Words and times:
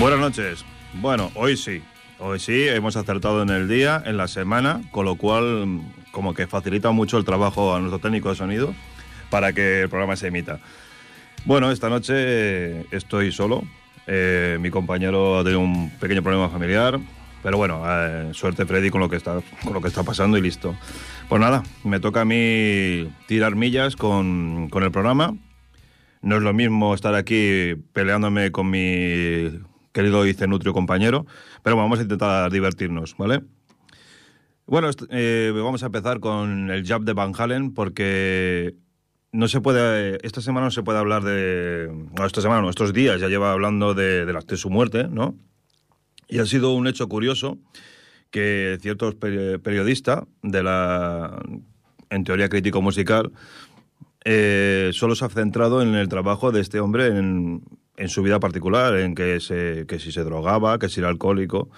Buenas 0.00 0.18
noches. 0.18 0.64
Bueno, 0.94 1.30
hoy 1.34 1.58
sí. 1.58 1.82
Hoy 2.18 2.40
sí, 2.40 2.66
hemos 2.66 2.96
acertado 2.96 3.42
en 3.42 3.50
el 3.50 3.68
día, 3.68 4.02
en 4.06 4.16
la 4.16 4.28
semana, 4.28 4.80
con 4.92 5.04
lo 5.04 5.16
cual 5.16 5.82
como 6.10 6.32
que 6.32 6.46
facilita 6.46 6.90
mucho 6.90 7.18
el 7.18 7.26
trabajo 7.26 7.74
a 7.74 7.80
nuestro 7.80 7.98
técnico 7.98 8.30
de 8.30 8.34
sonido 8.34 8.74
para 9.28 9.52
que 9.52 9.82
el 9.82 9.90
programa 9.90 10.16
se 10.16 10.28
emita. 10.28 10.58
Bueno, 11.44 11.70
esta 11.70 11.90
noche 11.90 12.86
estoy 12.96 13.30
solo. 13.30 13.62
Eh, 14.06 14.56
mi 14.58 14.70
compañero 14.70 15.44
tenido 15.44 15.60
un 15.60 15.90
pequeño 15.90 16.22
problema 16.22 16.48
familiar, 16.48 16.98
pero 17.42 17.58
bueno, 17.58 17.82
eh, 17.86 18.30
suerte 18.32 18.64
Freddy 18.64 18.88
con 18.88 19.02
lo 19.02 19.10
que 19.10 19.16
está 19.16 19.42
con 19.62 19.74
lo 19.74 19.82
que 19.82 19.88
está 19.88 20.02
pasando 20.02 20.38
y 20.38 20.40
listo. 20.40 20.74
Pues 21.28 21.42
nada, 21.42 21.62
me 21.84 22.00
toca 22.00 22.22
a 22.22 22.24
mí 22.24 23.12
tirar 23.26 23.54
millas 23.54 23.96
con, 23.96 24.70
con 24.70 24.82
el 24.82 24.92
programa. 24.92 25.36
No 26.22 26.36
es 26.36 26.42
lo 26.42 26.54
mismo 26.54 26.94
estar 26.94 27.14
aquí 27.14 27.74
peleándome 27.92 28.50
con 28.50 28.70
mi 28.70 29.60
querido 29.92 30.26
y 30.26 30.34
cenutrio 30.34 30.72
compañero, 30.72 31.26
pero 31.62 31.76
vamos 31.76 31.98
a 31.98 32.02
intentar 32.02 32.50
divertirnos, 32.50 33.16
¿vale? 33.16 33.42
Bueno, 34.66 34.90
eh, 35.10 35.52
vamos 35.54 35.82
a 35.82 35.86
empezar 35.86 36.20
con 36.20 36.70
el 36.70 36.86
jab 36.86 37.02
de 37.02 37.12
Van 37.12 37.32
Halen 37.36 37.74
porque 37.74 38.76
no 39.32 39.48
se 39.48 39.60
puede, 39.60 40.24
esta 40.24 40.40
semana 40.40 40.66
no 40.66 40.70
se 40.70 40.82
puede 40.82 40.98
hablar 40.98 41.24
de, 41.24 41.90
no, 42.16 42.24
esta 42.24 42.40
semana, 42.40 42.62
no, 42.62 42.70
estos 42.70 42.92
días 42.92 43.20
ya 43.20 43.28
lleva 43.28 43.52
hablando 43.52 43.94
de, 43.94 44.26
de, 44.26 44.32
la, 44.32 44.40
de 44.40 44.56
su 44.56 44.70
muerte, 44.70 45.08
¿no? 45.08 45.34
Y 46.28 46.38
ha 46.38 46.46
sido 46.46 46.72
un 46.72 46.86
hecho 46.86 47.08
curioso 47.08 47.58
que 48.30 48.78
ciertos 48.80 49.16
periodistas 49.16 50.22
de 50.42 50.62
la, 50.62 51.42
en 52.10 52.24
teoría 52.24 52.48
crítico 52.48 52.80
musical, 52.82 53.32
eh, 54.24 54.90
solo 54.92 55.14
se 55.14 55.24
ha 55.24 55.28
centrado 55.28 55.82
en 55.82 55.94
el 55.94 56.08
trabajo 56.08 56.52
de 56.52 56.60
este 56.60 56.80
hombre 56.80 57.06
en, 57.06 57.62
en 58.00 58.08
su 58.08 58.22
vida 58.22 58.40
particular, 58.40 58.96
en 58.96 59.14
que, 59.14 59.40
se, 59.40 59.84
que 59.86 59.98
si 59.98 60.10
se 60.10 60.24
drogaba, 60.24 60.78
que 60.78 60.88
si 60.88 61.00
era 61.00 61.10
alcohólico. 61.10 61.68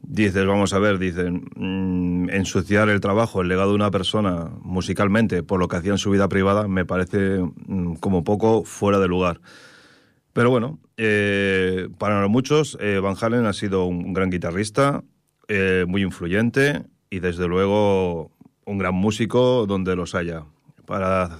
Dices, 0.00 0.44
vamos 0.46 0.74
a 0.74 0.78
ver, 0.80 0.98
dicen, 0.98 1.48
mmm, 1.54 2.28
ensuciar 2.28 2.88
el 2.90 3.00
trabajo, 3.00 3.40
el 3.40 3.48
legado 3.48 3.70
de 3.70 3.76
una 3.76 3.90
persona 3.90 4.50
musicalmente 4.60 5.42
por 5.42 5.60
lo 5.60 5.68
que 5.68 5.76
hacía 5.76 5.92
en 5.92 5.98
su 5.98 6.10
vida 6.10 6.28
privada 6.28 6.68
me 6.68 6.84
parece 6.84 7.38
mmm, 7.38 7.94
como 7.94 8.24
poco 8.24 8.64
fuera 8.64 8.98
de 8.98 9.08
lugar. 9.08 9.40
Pero 10.32 10.50
bueno, 10.50 10.80
eh, 10.96 11.88
para 11.98 12.26
muchos, 12.26 12.76
eh, 12.80 12.98
Van 12.98 13.14
Halen 13.18 13.46
ha 13.46 13.52
sido 13.52 13.84
un 13.84 14.12
gran 14.12 14.30
guitarrista, 14.30 15.04
eh, 15.46 15.84
muy 15.86 16.02
influyente 16.02 16.82
y 17.08 17.20
desde 17.20 17.46
luego 17.46 18.32
un 18.66 18.78
gran 18.78 18.94
músico 18.94 19.66
donde 19.66 19.94
los 19.94 20.16
haya. 20.16 20.44
Para, 20.84 21.38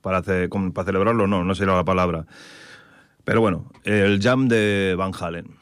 para, 0.00 0.18
hacer, 0.18 0.48
para 0.48 0.86
celebrarlo, 0.86 1.26
no, 1.26 1.44
no 1.44 1.54
será 1.54 1.74
la 1.74 1.84
palabra. 1.84 2.26
Pero 3.30 3.42
bueno, 3.42 3.70
el 3.84 4.20
jam 4.20 4.48
de 4.48 4.96
Van 4.98 5.12
Halen. 5.14 5.59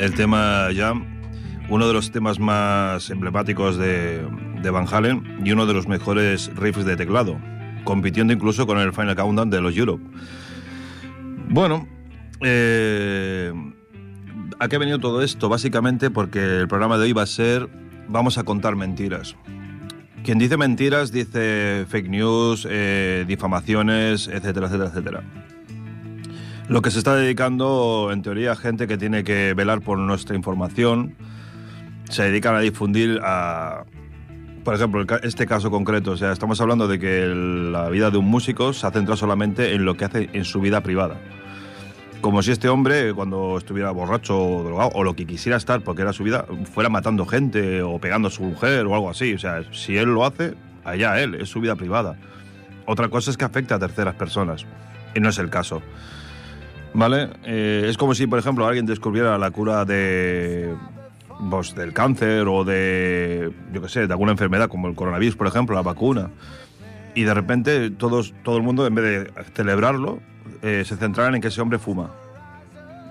El 0.00 0.14
tema 0.14 0.68
Jam, 0.74 1.04
uno 1.68 1.86
de 1.86 1.92
los 1.92 2.10
temas 2.10 2.40
más 2.40 3.10
emblemáticos 3.10 3.76
de, 3.76 4.26
Van 4.72 4.86
Halen 4.90 5.40
y 5.44 5.52
uno 5.52 5.66
de 5.66 5.74
los 5.74 5.86
mejores 5.86 6.50
riffs 6.56 6.84
de 6.84 6.96
teclado, 6.96 7.38
compitiendo 7.84 8.32
incluso 8.32 8.66
con 8.66 8.78
el 8.78 8.92
Final 8.92 9.14
Countdown 9.14 9.50
de 9.50 9.60
los 9.60 9.76
Europe. 9.76 10.02
Bueno, 11.48 11.86
eh, 12.40 13.52
¿a 14.58 14.68
qué 14.68 14.76
ha 14.76 14.78
venido 14.78 14.98
todo 14.98 15.22
esto? 15.22 15.48
Básicamente 15.48 16.10
porque 16.10 16.60
el 16.60 16.68
programa 16.68 16.98
de 16.98 17.04
hoy 17.04 17.12
va 17.12 17.22
a 17.22 17.26
ser 17.26 17.68
Vamos 18.10 18.38
a 18.38 18.42
contar 18.42 18.74
mentiras. 18.74 19.36
Quien 20.24 20.38
dice 20.40 20.56
mentiras 20.56 21.12
dice 21.12 21.86
fake 21.88 22.08
news, 22.08 22.66
eh, 22.68 23.24
difamaciones, 23.26 24.26
etcétera, 24.26 24.66
etcétera, 24.66 24.90
etcétera. 24.90 25.22
Lo 26.70 26.82
que 26.82 26.92
se 26.92 26.98
está 26.98 27.16
dedicando, 27.16 28.10
en 28.12 28.22
teoría, 28.22 28.54
gente 28.54 28.86
que 28.86 28.96
tiene 28.96 29.24
que 29.24 29.54
velar 29.54 29.80
por 29.80 29.98
nuestra 29.98 30.36
información, 30.36 31.16
se 32.08 32.22
dedican 32.22 32.54
a 32.54 32.60
difundir 32.60 33.18
a, 33.24 33.86
por 34.62 34.76
ejemplo, 34.76 35.04
este 35.24 35.48
caso 35.48 35.72
concreto, 35.72 36.12
o 36.12 36.16
sea, 36.16 36.30
estamos 36.30 36.60
hablando 36.60 36.86
de 36.86 37.00
que 37.00 37.26
la 37.26 37.88
vida 37.88 38.12
de 38.12 38.18
un 38.18 38.26
músico 38.26 38.72
se 38.72 38.86
ha 38.86 38.92
centrado 38.92 39.16
solamente 39.16 39.74
en 39.74 39.84
lo 39.84 39.96
que 39.96 40.04
hace 40.04 40.30
en 40.32 40.44
su 40.44 40.60
vida 40.60 40.80
privada. 40.80 41.16
Como 42.20 42.40
si 42.40 42.52
este 42.52 42.68
hombre, 42.68 43.14
cuando 43.14 43.58
estuviera 43.58 43.90
borracho 43.90 44.40
o 44.40 44.62
drogado, 44.62 44.90
o 44.94 45.02
lo 45.02 45.16
que 45.16 45.26
quisiera 45.26 45.56
estar, 45.56 45.80
porque 45.80 46.02
era 46.02 46.12
su 46.12 46.22
vida, 46.22 46.46
fuera 46.72 46.88
matando 46.88 47.26
gente 47.26 47.82
o 47.82 47.98
pegando 47.98 48.28
a 48.28 48.30
su 48.30 48.44
mujer 48.44 48.86
o 48.86 48.94
algo 48.94 49.10
así. 49.10 49.34
O 49.34 49.40
sea, 49.40 49.64
si 49.72 49.96
él 49.96 50.10
lo 50.10 50.24
hace, 50.24 50.54
allá 50.84 51.20
él, 51.20 51.34
es 51.34 51.48
su 51.48 51.60
vida 51.60 51.74
privada. 51.74 52.16
Otra 52.86 53.08
cosa 53.08 53.32
es 53.32 53.36
que 53.36 53.44
afecte 53.44 53.74
a 53.74 53.80
terceras 53.80 54.14
personas, 54.14 54.66
y 55.16 55.18
no 55.18 55.30
es 55.30 55.38
el 55.38 55.50
caso. 55.50 55.82
¿Vale? 56.92 57.28
Eh, 57.44 57.86
es 57.88 57.96
como 57.96 58.14
si, 58.14 58.26
por 58.26 58.38
ejemplo, 58.38 58.66
alguien 58.66 58.86
descubriera 58.86 59.38
la 59.38 59.50
cura 59.50 59.84
de 59.84 60.74
pues, 61.48 61.74
del 61.74 61.92
cáncer 61.92 62.46
o 62.48 62.64
de, 62.64 63.52
yo 63.72 63.82
qué 63.82 63.88
sé, 63.88 64.06
de 64.06 64.12
alguna 64.12 64.32
enfermedad 64.32 64.68
como 64.68 64.88
el 64.88 64.94
coronavirus, 64.94 65.36
por 65.36 65.46
ejemplo, 65.46 65.74
la 65.74 65.82
vacuna. 65.82 66.30
Y 67.14 67.22
de 67.22 67.34
repente 67.34 67.90
todos, 67.90 68.34
todo 68.42 68.56
el 68.56 68.62
mundo, 68.62 68.86
en 68.86 68.94
vez 68.94 69.04
de 69.04 69.44
celebrarlo, 69.54 70.20
eh, 70.62 70.84
se 70.84 70.96
centraran 70.96 71.34
en 71.34 71.40
que 71.40 71.48
ese 71.48 71.60
hombre 71.60 71.78
fuma. 71.78 72.10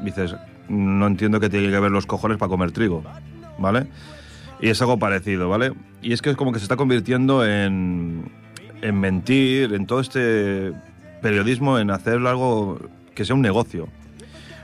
Dices, 0.01 0.35
no 0.67 1.07
entiendo 1.07 1.39
que 1.39 1.49
tiene 1.49 1.69
que 1.69 1.79
ver 1.79 1.91
los 1.91 2.05
cojones 2.05 2.37
para 2.37 2.49
comer 2.49 2.71
trigo, 2.71 3.03
¿vale? 3.57 3.87
Y 4.61 4.69
es 4.69 4.81
algo 4.81 4.99
parecido, 4.99 5.49
¿vale? 5.49 5.73
Y 6.01 6.13
es 6.13 6.21
que 6.21 6.29
es 6.29 6.35
como 6.35 6.51
que 6.51 6.59
se 6.59 6.65
está 6.65 6.75
convirtiendo 6.75 7.45
en, 7.45 8.31
en 8.81 8.99
mentir, 8.99 9.73
en 9.73 9.85
todo 9.85 9.99
este 9.99 10.73
periodismo, 11.21 11.79
en 11.79 11.91
hacer 11.91 12.15
algo 12.25 12.79
que 13.19 13.25
sea 13.25 13.35
un 13.35 13.41
negocio. 13.41 13.89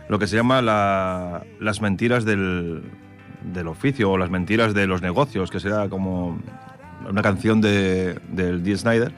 Lo 0.08 0.18
que 0.18 0.28
se 0.28 0.38
llama 0.38 0.62
las 0.62 1.82
mentiras 1.82 2.24
del, 2.24 2.84
del, 3.44 3.68
oficio 3.68 4.12
o 4.12 4.18
las 4.18 4.30
mentiras 4.30 4.74
de 4.74 4.88
los 4.88 5.02
negocios, 5.02 5.52
que 5.52 5.60
será 5.60 5.90
como 5.90 6.40
una 7.06 7.22
canción 7.22 7.60
de, 7.60 8.18
del 8.30 8.64
Dee 8.64 8.78
Snyder, 8.78 9.12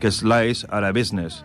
que 0.00 0.08
es 0.08 0.24
are 0.24 0.88
a 0.88 0.90
Business. 0.90 1.44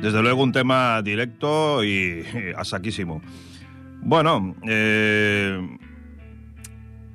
Desde 0.00 0.22
luego 0.22 0.42
un 0.42 0.52
tema 0.52 1.00
directo 1.02 1.84
y, 1.84 2.24
a 2.56 2.64
saquísimo. 2.64 3.22
Bueno, 4.00 4.54
eh, 4.68 5.60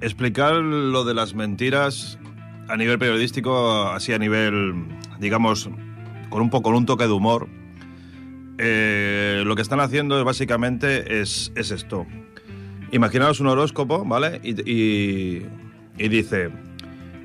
explicar 0.01 0.55
lo 0.55 1.03
de 1.03 1.13
las 1.13 1.33
mentiras 1.33 2.17
a 2.69 2.77
nivel 2.77 2.99
periodístico, 2.99 3.87
así 3.89 4.13
a 4.13 4.17
nivel, 4.17 4.85
digamos, 5.19 5.69
con 6.29 6.41
un 6.41 6.49
poco 6.49 6.69
un 6.69 6.85
toque 6.85 7.05
de 7.05 7.11
humor. 7.11 7.47
Eh, 8.57 9.43
lo 9.45 9.55
que 9.55 9.61
están 9.61 9.79
haciendo 9.79 10.17
es 10.17 10.23
básicamente 10.23 11.21
es, 11.21 11.51
esto. 11.55 12.05
Imaginaos 12.91 13.39
un 13.39 13.47
horóscopo, 13.47 14.05
¿vale? 14.05 14.39
y 14.43 15.43
dice, 15.97 16.51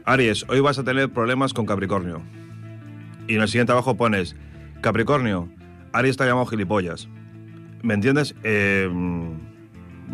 Aries, 0.05 0.45
hoy 0.49 0.61
vas 0.61 0.79
a 0.79 0.85
tener 0.85 1.11
problemas 1.11 1.55
con 1.55 1.67
Capricornio. 1.67 2.23
Y 3.29 3.37
en 3.37 3.43
el 3.43 3.49
siguiente 3.49 3.73
abajo 3.73 3.97
pones, 3.97 4.35
Capricornio, 4.83 5.49
Ari 5.93 6.09
está 6.09 6.27
llamado 6.27 6.47
gilipollas. 6.47 7.09
¿Me 7.83 7.95
entiendes? 7.95 8.35
Eh, 8.43 8.91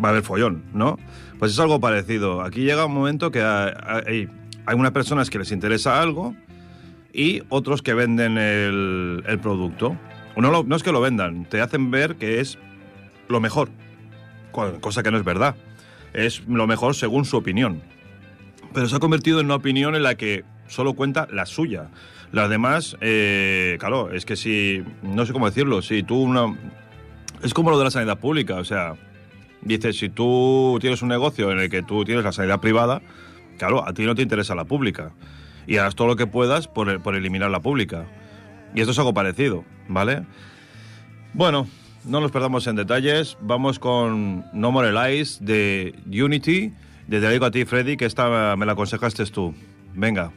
va 0.01 0.09
a 0.09 0.11
haber 0.11 0.23
follón, 0.23 0.63
¿no? 0.73 0.97
Pues 1.39 1.51
es 1.51 1.59
algo 1.59 1.79
parecido. 1.79 2.41
Aquí 2.41 2.61
llega 2.61 2.85
un 2.85 2.93
momento 2.93 3.31
que 3.31 3.41
hay, 3.41 4.29
hay 4.65 4.75
unas 4.75 4.91
personas 4.91 5.29
que 5.29 5.39
les 5.39 5.51
interesa 5.51 5.99
algo 5.99 6.35
y 7.11 7.41
otros 7.49 7.81
que 7.81 7.95
venden 7.95 8.37
el, 8.37 9.39
producto. 9.41 9.97
No, 10.37 10.63
no 10.63 10.75
es 10.75 10.83
que 10.83 10.91
lo 10.91 11.01
vendan, 11.01 11.45
te 11.45 11.59
hacen 11.59 11.91
ver 11.91 12.15
que 12.15 12.39
es 12.39 12.57
lo 13.27 13.39
mejor, 13.41 13.69
cosa 14.51 15.03
que 15.03 15.11
no 15.11 15.17
es 15.17 15.25
verdad. 15.25 15.55
Es 16.13 16.47
lo 16.47 16.67
mejor 16.67 16.95
según 16.95 17.25
su 17.25 17.37
opinión. 17.37 17.81
Pero 18.73 18.87
se 18.87 18.95
ha 18.95 18.99
convertido 18.99 19.39
en 19.39 19.47
una 19.47 19.55
opinión 19.55 19.95
en 19.95 20.03
la 20.03 20.15
que 20.15 20.45
solo 20.67 20.93
cuenta 20.93 21.27
la 21.31 21.45
suya. 21.45 21.89
Las 22.31 22.49
demás, 22.49 22.95
eh, 23.01 23.77
claro, 23.79 24.11
es 24.11 24.25
que 24.25 24.35
si, 24.35 24.83
no 25.01 25.25
sé 25.25 25.33
cómo 25.33 25.47
decirlo, 25.47 25.81
si 25.81 26.03
tú 26.03 26.21
una... 26.21 26.55
Es 27.41 27.53
como 27.53 27.71
lo 27.71 27.77
de 27.77 27.85
la 27.85 27.91
sanidad 27.91 28.19
pública, 28.19 28.55
o 28.55 28.65
sea, 28.65 28.95
dices, 29.61 29.97
si 29.97 30.09
tú 30.09 30.77
tienes 30.81 31.01
un 31.01 31.09
negocio 31.09 31.51
en 31.51 31.59
el 31.59 31.69
que 31.69 31.81
tú 31.81 32.03
tienes 32.03 32.23
la 32.23 32.31
sanidad 32.31 32.59
privada, 32.59 33.01
claro, 33.57 33.87
a 33.87 33.93
ti 33.93 34.03
no 34.03 34.13
te 34.13 34.21
interesa 34.21 34.55
la 34.55 34.65
pública. 34.65 35.11
Y 35.65 35.77
harás 35.77 35.95
todo 35.95 36.07
lo 36.07 36.15
que 36.15 36.27
puedas 36.27 36.67
por, 36.67 37.01
por 37.01 37.15
eliminar 37.15 37.49
la 37.49 37.61
pública. 37.61 38.05
Y 38.75 38.81
esto 38.81 38.91
es 38.91 38.99
algo 38.99 39.13
parecido, 39.13 39.63
¿vale? 39.87 40.23
Bueno, 41.33 41.67
no 42.05 42.21
nos 42.21 42.31
perdamos 42.31 42.67
en 42.67 42.75
detalles, 42.75 43.37
vamos 43.41 43.79
con 43.79 44.45
No 44.53 44.71
More 44.71 44.91
Lies 44.91 45.39
de 45.41 45.93
Unity. 46.07 46.73
Desde 47.07 47.27
ahí 47.27 47.39
a 47.41 47.51
ti, 47.51 47.65
Freddy, 47.65 47.97
que 47.97 48.05
esta 48.05 48.55
me 48.55 48.65
la 48.65 48.73
aconsejaste 48.73 49.25
tú. 49.25 49.53
Venga. 49.93 50.31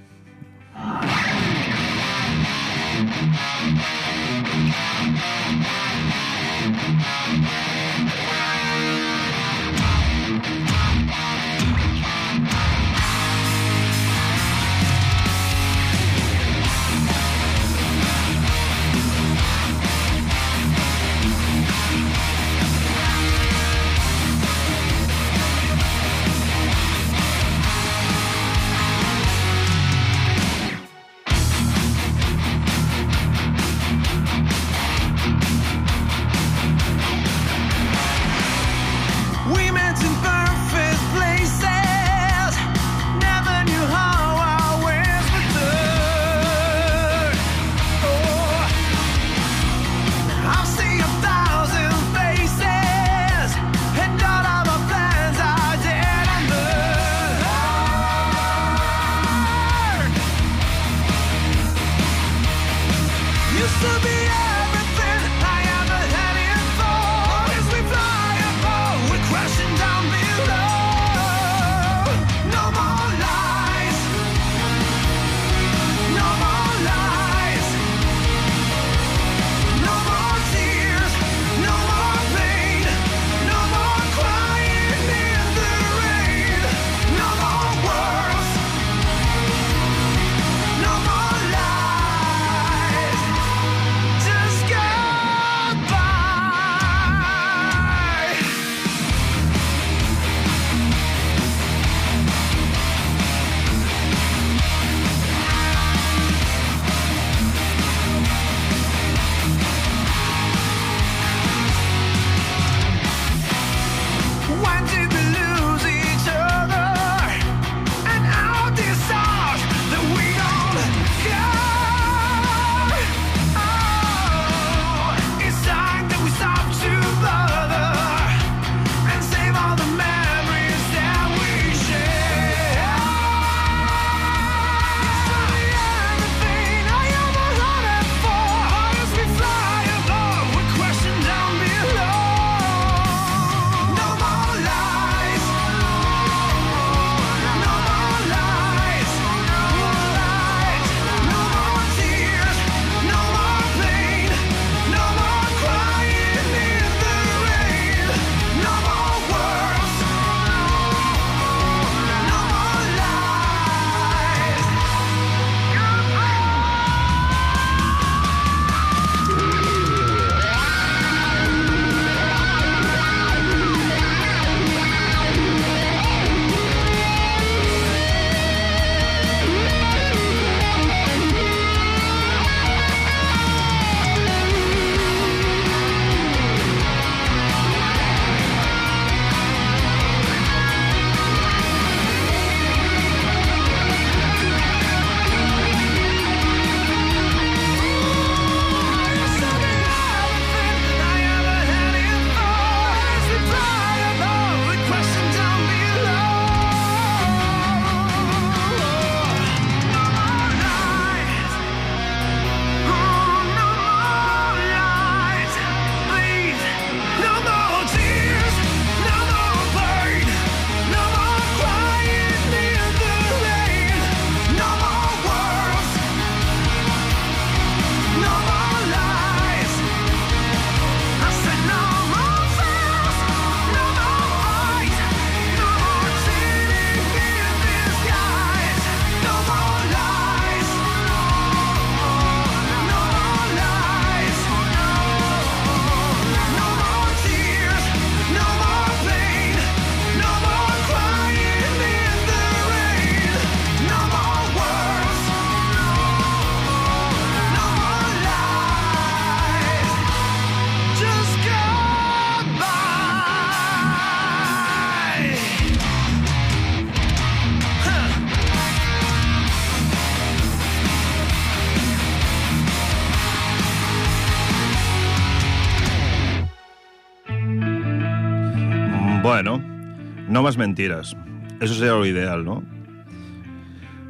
No 280.33 280.43
más 280.43 280.57
mentiras. 280.57 281.15
Eso 281.61 281.75
sería 281.75 281.93
lo 281.93 282.07
ideal, 282.07 282.45
¿no? 282.45 282.63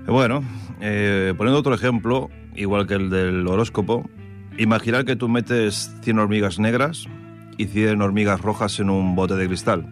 Bueno, 0.07 0.43
eh, 0.81 1.35
poniendo 1.37 1.59
otro 1.59 1.75
ejemplo, 1.75 2.31
igual 2.55 2.87
que 2.87 2.95
el 2.95 3.11
del 3.11 3.47
horóscopo, 3.47 4.09
imaginar 4.57 5.05
que 5.05 5.17
tú 5.17 5.29
metes 5.29 5.95
100 6.03 6.19
hormigas 6.21 6.59
negras 6.61 7.07
y 7.59 7.67
100 7.67 8.01
hormigas 8.01 8.41
rojas 8.41 8.79
en 8.79 8.89
un 8.89 9.17
bote 9.17 9.35
de 9.35 9.47
cristal. 9.49 9.87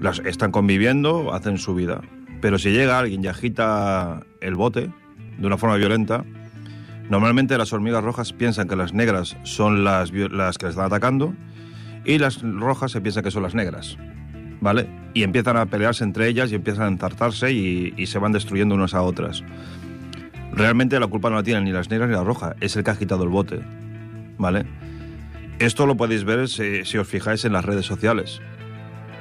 Las 0.00 0.20
están 0.20 0.52
conviviendo, 0.52 1.34
hacen 1.34 1.58
su 1.58 1.74
vida. 1.74 2.00
Pero 2.40 2.58
si 2.58 2.70
llega 2.70 2.98
alguien 2.98 3.24
y 3.24 3.26
agita 3.26 4.20
el 4.40 4.54
bote 4.54 4.90
de 5.38 5.46
una 5.46 5.56
forma 5.56 5.76
violenta, 5.76 6.24
normalmente 7.10 7.58
las 7.58 7.72
hormigas 7.72 8.04
rojas 8.04 8.32
piensan 8.32 8.68
que 8.68 8.76
las 8.76 8.94
negras 8.94 9.36
son 9.42 9.82
las, 9.82 10.12
las 10.12 10.56
que 10.56 10.66
les 10.66 10.74
están 10.74 10.86
atacando 10.86 11.34
y 12.04 12.18
las 12.18 12.42
rojas 12.42 12.92
se 12.92 13.00
piensan 13.00 13.24
que 13.24 13.30
son 13.32 13.42
las 13.42 13.54
negras. 13.54 13.98
¿Vale? 14.64 14.86
Y 15.12 15.24
empiezan 15.24 15.58
a 15.58 15.66
pelearse 15.66 16.04
entre 16.04 16.26
ellas 16.26 16.50
y 16.50 16.54
empiezan 16.54 16.84
a 16.84 16.88
enzartarse 16.88 17.52
y, 17.52 18.06
se 18.06 18.18
van 18.18 18.32
destruyendo 18.32 18.74
unas 18.74 18.94
a 18.94 19.02
otras. 19.02 19.44
Realmente 20.54 20.98
la 20.98 21.06
culpa 21.06 21.28
no 21.28 21.36
la 21.36 21.42
tienen 21.42 21.64
ni 21.64 21.72
las 21.72 21.90
negras 21.90 22.08
ni 22.08 22.14
las 22.14 22.24
rojas, 22.24 22.56
es 22.62 22.74
el 22.74 22.82
que 22.82 22.88
ha 22.88 22.94
agitado 22.94 23.24
el 23.24 23.28
bote. 23.28 23.60
¿Vale? 24.38 24.64
Esto 25.58 25.84
lo 25.84 25.98
podéis 25.98 26.24
ver 26.24 26.48
si, 26.48 26.82
si 26.86 26.96
os 26.96 27.06
fijáis 27.06 27.44
en 27.44 27.52
las 27.52 27.62
redes 27.62 27.84
sociales. 27.84 28.40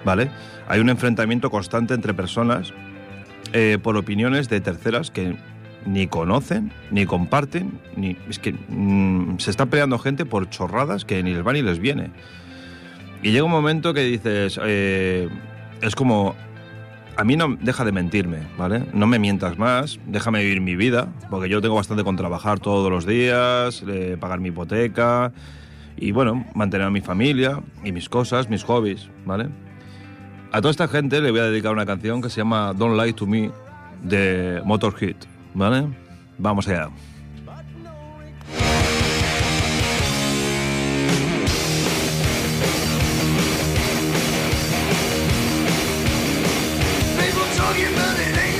¿Vale? 0.06 0.32
Hay 0.70 0.80
un 0.80 0.90
enfrentamiento 0.90 1.52
constante 1.52 1.94
entre 1.94 2.14
personas 2.14 2.74
eh, 3.52 3.80
por 3.84 3.98
opiniones 3.98 4.48
de 4.48 4.62
terceras 4.62 5.12
que 5.12 5.36
ni 5.86 6.08
conocen, 6.08 6.72
ni 6.90 7.06
comparten, 7.06 7.82
ni. 7.98 8.16
Es 8.30 8.40
que 8.40 8.54
mm, 8.54 9.40
se 9.40 9.52
está 9.52 9.66
peleando 9.66 10.00
gente 10.00 10.26
por 10.26 10.50
chorradas 10.50 11.04
que 11.04 11.22
ni 11.22 11.34
les 11.34 11.46
va 11.46 11.52
ni 11.52 11.62
les 11.62 11.80
viene. 11.80 12.12
Y 13.24 13.32
llega 13.32 13.46
un 13.46 13.52
momento 13.52 13.94
que 13.94 14.02
dices. 14.02 14.60
eh, 14.64 15.30
es 15.82 15.96
como. 15.96 16.36
A 17.16 17.24
mí 17.24 17.38
no 17.38 17.58
deja 17.62 17.86
de 17.86 17.92
mentirme, 17.92 18.40
¿vale? 18.58 18.86
No 18.92 19.06
me 19.06 19.20
mientas 19.20 19.60
más, 19.60 20.00
déjame 20.08 20.44
vivir 20.44 20.62
mi 20.62 20.76
vida, 20.76 21.10
porque 21.30 21.48
yo 21.48 21.62
tengo 21.62 21.76
bastante 21.76 22.04
con 22.04 22.16
trabajar 22.16 22.60
todos 22.60 22.90
los 22.90 23.06
días, 23.06 23.84
eh, 23.88 24.18
pagar 24.20 24.40
mi 24.40 24.50
hipoteca 24.50 25.32
y, 25.96 26.12
bueno, 26.12 26.44
mantener 26.56 26.88
a 26.88 26.90
mi 26.90 27.02
familia 27.02 27.62
y 27.84 27.92
mis 27.92 28.10
cosas, 28.10 28.50
mis 28.50 28.64
hobbies, 28.64 29.10
¿vale? 29.26 29.48
A 30.52 30.60
toda 30.60 30.72
esta 30.72 30.88
gente 30.88 31.22
le 31.22 31.30
voy 31.30 31.42
a 31.42 31.46
dedicar 31.46 31.72
una 31.72 31.86
canción 31.86 32.20
que 32.20 32.32
se 32.32 32.38
llama 32.38 32.74
Don't 32.74 33.00
Lie 33.00 33.14
to 33.14 33.28
Me 33.28 33.52
de 34.02 34.64
Motorhead, 34.66 35.18
¿vale? 35.54 35.86
Vamos 36.40 36.68
allá. 36.68 36.90
all 47.74 47.80
your 47.80 47.92
money 47.96 48.53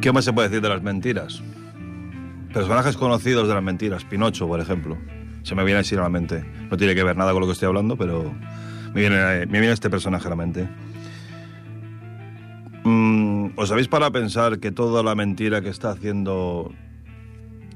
¿qué 0.00 0.12
más 0.12 0.24
se 0.24 0.32
puede 0.32 0.48
decir 0.48 0.62
de 0.62 0.68
las 0.68 0.82
mentiras? 0.82 1.42
Personajes 2.52 2.96
conocidos 2.96 3.48
de 3.48 3.54
las 3.54 3.62
mentiras, 3.62 4.04
Pinocho, 4.04 4.48
por 4.48 4.60
ejemplo. 4.60 4.98
Se 5.42 5.54
me 5.54 5.64
viene 5.64 5.80
así 5.80 5.94
a 5.94 6.00
la 6.00 6.08
mente. 6.08 6.44
No 6.70 6.76
tiene 6.76 6.94
que 6.94 7.04
ver 7.04 7.16
nada 7.16 7.32
con 7.32 7.40
lo 7.40 7.46
que 7.46 7.52
estoy 7.52 7.68
hablando, 7.68 7.96
pero 7.96 8.32
me 8.94 9.00
viene, 9.00 9.46
me 9.46 9.60
viene 9.60 9.72
este 9.72 9.90
personaje 9.90 10.26
a 10.26 10.30
la 10.30 10.36
mente. 10.36 10.68
Mm, 12.84 13.50
¿Os 13.56 13.70
habéis 13.70 13.88
para 13.88 14.10
pensar 14.10 14.58
que 14.58 14.72
toda 14.72 15.02
la 15.02 15.14
mentira 15.14 15.60
que 15.60 15.68
está 15.68 15.90
haciendo 15.90 16.72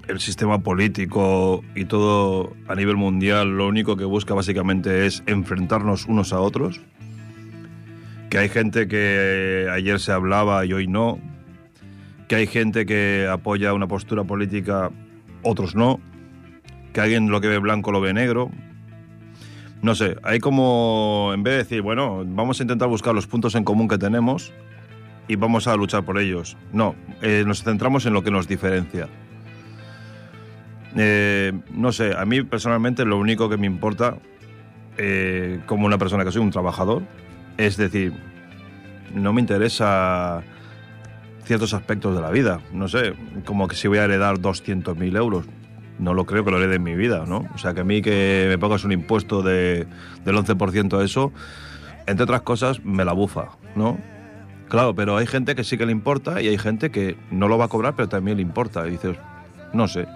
el 0.09 0.21
sistema 0.21 0.59
político 0.59 1.63
y 1.75 1.85
todo 1.85 2.55
a 2.69 2.75
nivel 2.75 2.97
mundial 2.97 3.57
lo 3.57 3.69
único 3.69 3.97
que 3.97 4.05
busca 4.05 4.35
básicamente 4.35 5.07
es 5.07 5.23
enfrentarnos 5.27 6.07
unos 6.07 6.33
a 6.33 6.41
otros? 6.41 6.81
Que 8.31 8.39
hay 8.39 8.49
gente 8.49 8.89
que 8.89 9.69
ayer 9.71 10.01
se 10.01 10.11
hablaba 10.11 10.65
y 10.65 10.73
hoy 10.73 10.89
no, 10.89 11.21
que 12.29 12.37
hay 12.37 12.47
gente 12.47 12.87
que 12.87 13.29
apoya 13.31 13.75
una 13.75 13.87
postura 13.87 14.25
política, 14.25 14.91
otros 15.43 15.75
no, 15.75 16.01
que 16.93 17.01
alguien 17.01 17.29
lo 17.29 17.41
que 17.41 17.49
ve 17.49 17.59
blanco 17.59 17.93
lo 17.93 18.01
ve 18.01 18.15
negro. 18.15 18.51
No 19.83 19.95
sé, 19.95 20.17
hay 20.23 20.39
como, 20.39 21.33
en 21.35 21.43
vez 21.43 21.53
de 21.53 21.59
decir, 21.59 21.83
bueno, 21.83 22.25
vamos 22.27 22.59
a 22.59 22.63
intentar 22.63 22.89
buscar 22.89 23.15
los 23.15 23.27
puntos 23.27 23.55
en 23.55 23.65
común 23.65 23.89
que 23.89 23.99
tenemos 23.99 24.53
y 25.29 25.37
vamos 25.37 25.67
a 25.67 25.77
luchar 25.77 26.05
por 26.05 26.19
ellos. 26.19 26.57
No, 26.73 26.95
eh, 27.21 27.45
nos 27.47 27.63
centramos 27.63 28.07
en 28.07 28.15
lo 28.15 28.23
que 28.23 28.31
nos 28.31 28.49
diferencia. 28.49 29.09
Eh, 30.97 31.53
no 31.73 31.93
sé, 31.93 32.15
a 32.17 32.25
mí 32.25 32.43
personalmente 32.43 33.05
lo 33.05 33.19
único 33.19 33.49
que 33.49 33.57
me 33.57 33.67
importa, 33.67 34.17
eh, 34.97 35.61
como 35.67 35.87
una 35.87 35.99
persona 35.99 36.25
que 36.25 36.33
soy 36.33 36.41
un 36.41 36.51
trabajador, 36.51 37.03
es 37.59 37.77
decir, 37.77 38.15
no 39.13 39.33
me 39.33 39.41
interesa 39.41 40.43
ciertos 41.45 41.75
aspectos 41.75 42.15
de 42.15 42.21
la 42.21 42.31
vida. 42.31 42.61
No 42.73 42.89
sé, 42.89 43.15
como 43.45 43.69
que 43.69 43.77
si 43.77 43.89
voy 43.89 43.99
a 43.99 44.05
heredar 44.05 44.39
200.000 44.39 45.17
euros. 45.17 45.47
No 45.99 46.13
lo 46.13 46.27
creo 46.27 46.45
que 46.45 46.51
lo 46.51 46.59
herede 46.59 46.77
en 46.77 46.83
mi 46.83 46.97
vida, 46.97 47.25
¿no? 47.27 47.47
O 47.55 47.59
sea, 47.59 47.73
que 47.73 47.81
a 47.81 47.85
mí 47.85 48.03
que 48.03 48.47
me 48.49 48.59
pongas 48.59 48.85
un 48.85 48.91
impuesto 48.91 49.43
de, 49.43 49.87
del 50.25 50.37
11% 50.37 50.99
a 51.01 51.05
eso, 51.05 51.33
entre 52.07 52.25
otras 52.25 52.43
cosas, 52.43 52.85
me 52.85 53.05
la 53.05 53.13
bufa, 53.13 53.51
¿no? 53.77 53.99
Claro, 54.69 54.95
pero 54.95 55.17
hay 55.17 55.27
gente 55.27 55.55
que 55.55 55.63
sí 55.63 55.79
que 55.79 55.87
le 55.87 55.93
importa 55.93 56.43
y 56.43 56.49
hay 56.49 56.59
gente 56.59 56.91
que 56.91 57.17
no 57.31 57.47
lo 57.47 57.59
va 57.59 57.67
a 57.67 57.69
cobrar, 57.69 57.95
pero 57.95 58.09
también 58.09 58.39
le 58.39 58.43
importa. 58.43 58.87
Y 58.89 58.93
dices, 58.93 59.17
no 59.73 59.87
sé, 59.87 60.09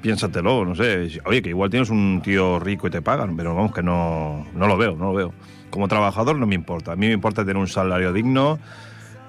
piénsatelo, 0.00 0.64
no 0.64 0.74
sé. 0.74 1.20
Oye, 1.26 1.42
que 1.42 1.50
igual 1.50 1.68
tienes 1.68 1.90
un 1.90 2.20
tío 2.22 2.58
rico 2.58 2.86
y 2.86 2.90
te 2.90 3.02
pagan, 3.02 3.36
pero 3.36 3.54
vamos, 3.54 3.72
que 3.72 3.82
no, 3.82 4.46
no 4.54 4.66
lo 4.66 4.76
veo, 4.76 4.96
no 4.96 5.06
lo 5.06 5.14
veo. 5.14 5.34
Como 5.70 5.88
trabajador 5.88 6.36
no 6.36 6.46
me 6.46 6.54
importa. 6.54 6.92
A 6.92 6.96
mí 6.96 7.06
me 7.06 7.12
importa 7.12 7.42
tener 7.42 7.56
un 7.56 7.68
salario 7.68 8.12
digno, 8.12 8.58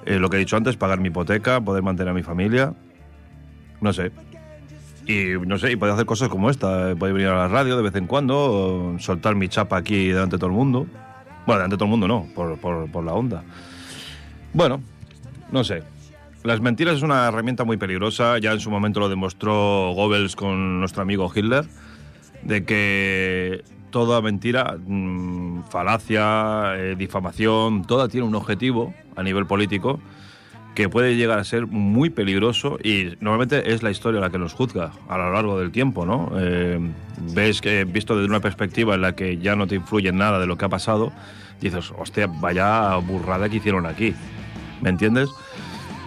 eh, 0.06 0.20
lo 0.20 0.30
que 0.30 0.38
he 0.38 0.40
dicho 0.40 0.58
antes, 0.58 0.78
pagar 0.78 1.00
mi 1.00 1.10
hipoteca, 1.10 1.62
poder 1.62 1.84
mantener 1.84 2.12
a 2.12 2.14
mi 2.14 2.24
familia. 2.24 2.74
No 3.82 3.94
sé. 3.94 4.12
Y 5.06 5.38
no 5.46 5.58
sé, 5.58 5.72
y 5.72 5.76
poder 5.76 5.96
hacer 5.96 6.06
cosas 6.06 6.30
como 6.30 6.50
esta. 6.50 6.92
eh, 6.92 6.96
Poder 6.96 7.14
venir 7.14 7.28
a 7.30 7.36
la 7.38 7.48
radio 7.48 7.76
de 7.76 7.84
vez 7.84 7.96
en 7.96 8.08
cuando, 8.08 8.96
soltar 9.00 9.36
mi 9.36 9.50
chapa 9.50 9.78
aquí 9.78 10.08
delante 10.08 10.38
de 10.38 10.40
todo 10.40 10.50
el 10.50 10.56
mundo. 10.56 10.88
Bueno, 11.46 11.60
delante 11.60 11.74
de 11.74 11.78
todo 11.78 11.86
el 11.86 11.92
mundo 11.92 12.08
no, 12.08 12.28
por, 12.34 12.58
por, 12.58 12.90
por 12.90 13.04
la 13.04 13.14
onda. 13.14 13.44
Bueno, 14.54 14.82
no 15.52 15.64
sé. 15.64 15.84
Las 16.44 16.60
mentiras 16.62 16.96
es 16.98 17.04
una 17.04 17.28
herramienta 17.28 17.64
muy 17.64 17.78
peligrosa. 17.78 18.38
Ya 18.38 18.52
en 18.52 18.60
su 18.60 18.70
momento 18.70 19.00
lo 19.00 19.10
demostró 19.10 19.92
Goebbels 19.94 20.36
con 20.36 20.80
nuestro 20.80 21.02
amigo 21.02 21.32
Hitler, 21.34 21.66
de 22.44 22.66
que 22.66 23.64
toda 23.94 24.22
mentira, 24.22 24.76
mm, 24.86 25.66
falacia, 25.70 26.74
eh, 26.76 26.96
difamación, 26.98 27.86
toda 27.86 28.08
tiene 28.08 28.26
un 28.26 28.34
objetivo 28.34 28.92
a 29.16 29.22
nivel 29.22 29.46
político 29.46 30.00
que 30.74 30.90
puede 30.90 31.16
llegar 31.16 31.38
a 31.38 31.44
ser 31.44 31.68
muy 31.68 32.10
peligroso 32.10 32.80
y 32.84 33.16
normalmente 33.20 33.72
es 33.72 33.84
la 33.84 33.92
historia 33.92 34.20
la 34.20 34.32
que 34.32 34.40
nos 34.40 34.56
juzga 34.56 34.92
a 35.08 35.18
lo 35.20 35.32
largo 35.32 35.60
del 35.60 35.72
tiempo, 35.72 36.08
¿no? 36.08 36.32
Eh, 36.40 36.80
ves 37.36 37.62
que 37.62 37.86
visto 37.86 38.16
desde 38.16 38.28
una 38.28 38.40
perspectiva 38.40 38.96
en 38.96 39.02
la 39.02 39.16
que 39.16 39.38
ya 39.38 39.56
no 39.56 39.68
te 39.68 39.76
influye 39.76 40.12
nada 40.12 40.40
de 40.40 40.48
lo 40.48 40.58
que 40.58 40.66
ha 40.66 40.70
pasado, 40.70 41.14
dices, 41.62 41.94
hostia, 41.96 42.26
vaya 42.26 42.96
burrada 42.96 43.48
que 43.48 43.58
hicieron 43.58 43.86
aquí, 43.86 44.16
¿me 44.82 44.90
entiendes? 44.90 45.30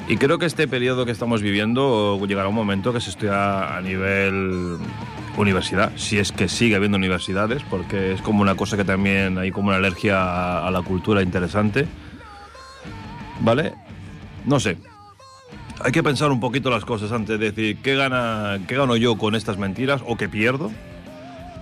Y 0.08 0.16
creo 0.16 0.38
que 0.38 0.46
este 0.46 0.66
periodo 0.66 1.06
que 1.06 1.12
estamos 1.12 1.40
viviendo 1.40 2.20
llegará 2.26 2.48
un 2.48 2.54
momento 2.56 2.92
que 2.92 3.00
se 3.00 3.10
estudia 3.10 3.76
a 3.76 3.80
nivel 3.80 4.78
universidad, 5.36 5.92
si 5.96 6.18
es 6.18 6.32
que 6.32 6.48
sigue 6.48 6.76
habiendo 6.76 6.96
universidades, 6.96 7.62
porque 7.68 8.12
es 8.12 8.22
como 8.22 8.42
una 8.42 8.54
cosa 8.54 8.76
que 8.76 8.84
también 8.84 9.38
hay 9.38 9.50
como 9.50 9.68
una 9.68 9.76
alergia 9.76 10.22
a, 10.22 10.66
a 10.66 10.70
la 10.70 10.82
cultura 10.82 11.22
interesante. 11.22 11.86
¿Vale? 13.40 13.74
No 14.46 14.60
sé. 14.60 14.78
Hay 15.80 15.92
que 15.92 16.02
pensar 16.02 16.30
un 16.30 16.40
poquito 16.40 16.70
las 16.70 16.84
cosas 16.84 17.12
antes 17.12 17.38
de 17.38 17.50
decir 17.50 17.78
qué, 17.82 17.96
gana, 17.96 18.58
qué 18.66 18.76
gano 18.76 18.96
yo 18.96 19.18
con 19.18 19.34
estas 19.34 19.58
mentiras 19.58 20.02
o 20.06 20.16
qué 20.16 20.28
pierdo 20.28 20.70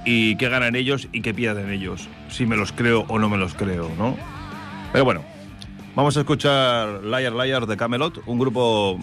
y 0.05 0.37
qué 0.37 0.49
ganan 0.49 0.77
ellos 0.77 1.09
y 1.13 1.23
qué 1.23 1.35
pierden 1.35 1.71
ellos, 1.71 2.09
si 2.29 2.47
me 2.47 2.57
los 2.57 2.73
creo 2.73 3.05
o 3.09 3.19
no 3.19 3.29
me 3.29 3.39
los 3.39 3.55
creo, 3.55 3.91
¿no? 3.99 4.17
Pero 4.93 5.05
bueno, 5.05 5.23
vamos 5.97 6.17
a 6.17 6.21
escuchar 6.21 7.03
Liar 7.03 7.33
Liar 7.33 7.67
de 7.67 7.77
Camelot, 7.77 8.23
un 8.27 8.39
grupo 8.39 9.01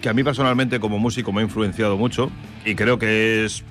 que 0.00 0.08
a 0.08 0.14
mí 0.14 0.24
personalmente 0.24 0.80
como 0.80 0.98
músico 0.98 1.32
me 1.32 1.40
ha 1.40 1.44
influenciado 1.44 1.96
mucho 1.96 2.30
y 2.64 2.74
creo 2.74 2.98
que 2.98 3.44
es 3.44 3.64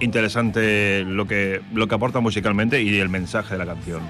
interesante 0.00 1.04
lo 1.04 1.26
que, 1.26 1.60
lo 1.72 1.86
que 1.88 1.94
aporta 1.94 2.20
musicalmente 2.20 2.82
y 2.82 2.98
el 2.98 3.08
mensaje 3.08 3.54
de 3.54 3.58
la 3.58 3.66
canción. 3.66 4.02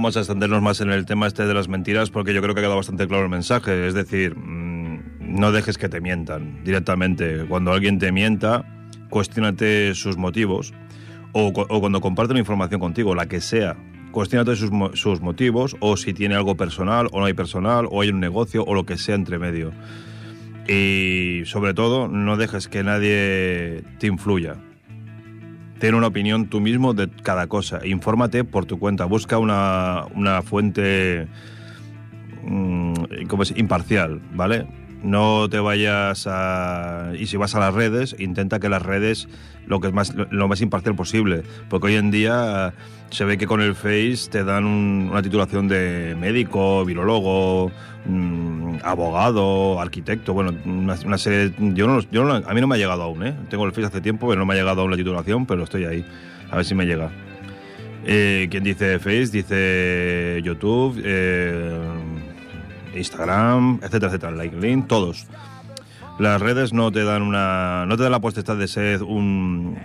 Vamos 0.00 0.16
a 0.16 0.20
extendernos 0.20 0.62
más 0.62 0.80
en 0.80 0.90
el 0.90 1.04
tema 1.04 1.26
este 1.26 1.44
de 1.44 1.52
las 1.52 1.68
mentiras 1.68 2.08
porque 2.08 2.32
yo 2.32 2.40
creo 2.40 2.54
que 2.54 2.60
ha 2.60 2.62
quedado 2.62 2.76
bastante 2.76 3.06
claro 3.06 3.24
el 3.24 3.28
mensaje. 3.28 3.86
Es 3.86 3.92
decir, 3.92 4.34
mm, 4.34 5.00
no 5.20 5.52
dejes 5.52 5.76
que 5.76 5.90
te 5.90 6.00
mientan 6.00 6.64
directamente. 6.64 7.44
Cuando 7.46 7.70
alguien 7.70 7.98
te 7.98 8.10
mienta, 8.10 8.64
cuestionate 9.10 9.94
sus 9.94 10.16
motivos. 10.16 10.72
O, 11.32 11.48
o 11.48 11.80
cuando 11.80 12.00
comparte 12.00 12.32
una 12.32 12.40
información 12.40 12.80
contigo, 12.80 13.14
la 13.14 13.26
que 13.26 13.42
sea, 13.42 13.76
cuestionate 14.10 14.56
sus, 14.56 14.70
sus 14.94 15.20
motivos 15.20 15.76
o 15.80 15.98
si 15.98 16.14
tiene 16.14 16.34
algo 16.34 16.56
personal 16.56 17.08
o 17.12 17.20
no 17.20 17.26
hay 17.26 17.34
personal 17.34 17.86
o 17.90 18.00
hay 18.00 18.08
un 18.08 18.20
negocio 18.20 18.64
o 18.64 18.72
lo 18.72 18.86
que 18.86 18.96
sea 18.96 19.16
entre 19.16 19.38
medio. 19.38 19.70
Y 20.66 21.42
sobre 21.44 21.74
todo, 21.74 22.08
no 22.08 22.38
dejes 22.38 22.68
que 22.68 22.82
nadie 22.82 23.84
te 23.98 24.06
influya. 24.06 24.56
Ten 25.80 25.94
una 25.94 26.08
opinión 26.08 26.46
tú 26.46 26.60
mismo 26.60 26.92
de 26.92 27.08
cada 27.08 27.46
cosa. 27.46 27.84
Infórmate 27.86 28.44
por 28.44 28.66
tu 28.66 28.78
cuenta. 28.78 29.06
Busca 29.06 29.38
una, 29.38 30.04
una 30.14 30.42
fuente 30.42 31.26
mm, 32.44 32.92
¿cómo 33.28 33.42
es? 33.42 33.56
imparcial, 33.56 34.20
¿vale? 34.34 34.66
No 35.02 35.48
te 35.48 35.58
vayas 35.60 36.26
a... 36.30 37.12
Y 37.18 37.26
si 37.26 37.36
vas 37.38 37.54
a 37.54 37.60
las 37.60 37.72
redes, 37.74 38.14
intenta 38.18 38.60
que 38.60 38.68
las 38.68 38.82
redes 38.82 39.28
lo 39.66 39.80
que 39.80 39.86
es 39.88 39.92
más, 39.94 40.14
lo, 40.14 40.48
más 40.48 40.60
imparcial 40.60 40.94
posible. 40.94 41.42
Porque 41.68 41.86
hoy 41.88 41.94
en 41.96 42.10
día 42.10 42.74
se 43.10 43.24
ve 43.24 43.38
que 43.38 43.46
con 43.46 43.60
el 43.62 43.74
Face 43.74 44.28
te 44.30 44.44
dan 44.44 44.64
un- 44.66 45.08
una 45.10 45.22
titulación 45.22 45.68
de 45.68 46.16
médico, 46.20 46.84
virologo, 46.84 47.70
mm, 48.04 48.76
abogado, 48.82 49.80
arquitecto, 49.80 50.34
bueno, 50.34 50.54
una, 50.66 50.96
una 51.06 51.16
serie... 51.18 51.52
Yo 51.58 51.86
no, 51.86 52.00
yo 52.10 52.24
no- 52.24 52.34
a 52.46 52.52
mí 52.54 52.60
no 52.60 52.66
me 52.66 52.74
ha 52.74 52.78
llegado 52.78 53.02
aún, 53.02 53.24
¿eh? 53.26 53.34
Tengo 53.48 53.64
el 53.64 53.72
Face 53.72 53.86
hace 53.86 54.00
tiempo, 54.02 54.28
pero 54.28 54.38
no 54.40 54.44
me 54.46 54.52
ha 54.54 54.56
llegado 54.58 54.82
aún 54.82 54.90
la 54.90 54.96
titulación, 54.98 55.46
pero 55.46 55.64
estoy 55.64 55.84
ahí. 55.84 56.04
A 56.50 56.56
ver 56.56 56.64
si 56.64 56.74
me 56.74 56.84
llega. 56.84 57.10
Eh, 58.04 58.48
¿Quién 58.50 58.64
dice 58.64 58.98
Face? 58.98 59.26
Dice 59.30 60.40
YouTube, 60.42 61.00
eh, 61.04 61.78
Instagram, 62.94 63.80
etcétera, 63.82 64.08
etcétera, 64.08 64.32
LinkedIn, 64.32 64.86
todos. 64.86 65.26
Las 66.18 66.40
redes 66.40 66.72
no 66.72 66.92
te 66.92 67.04
dan 67.04 67.22
una, 67.22 67.86
no 67.86 67.96
te 67.96 68.02
dan 68.02 68.12
la 68.12 68.20
potestad 68.20 68.56
de 68.56 68.68
ser 68.68 69.02
un, 69.02 69.78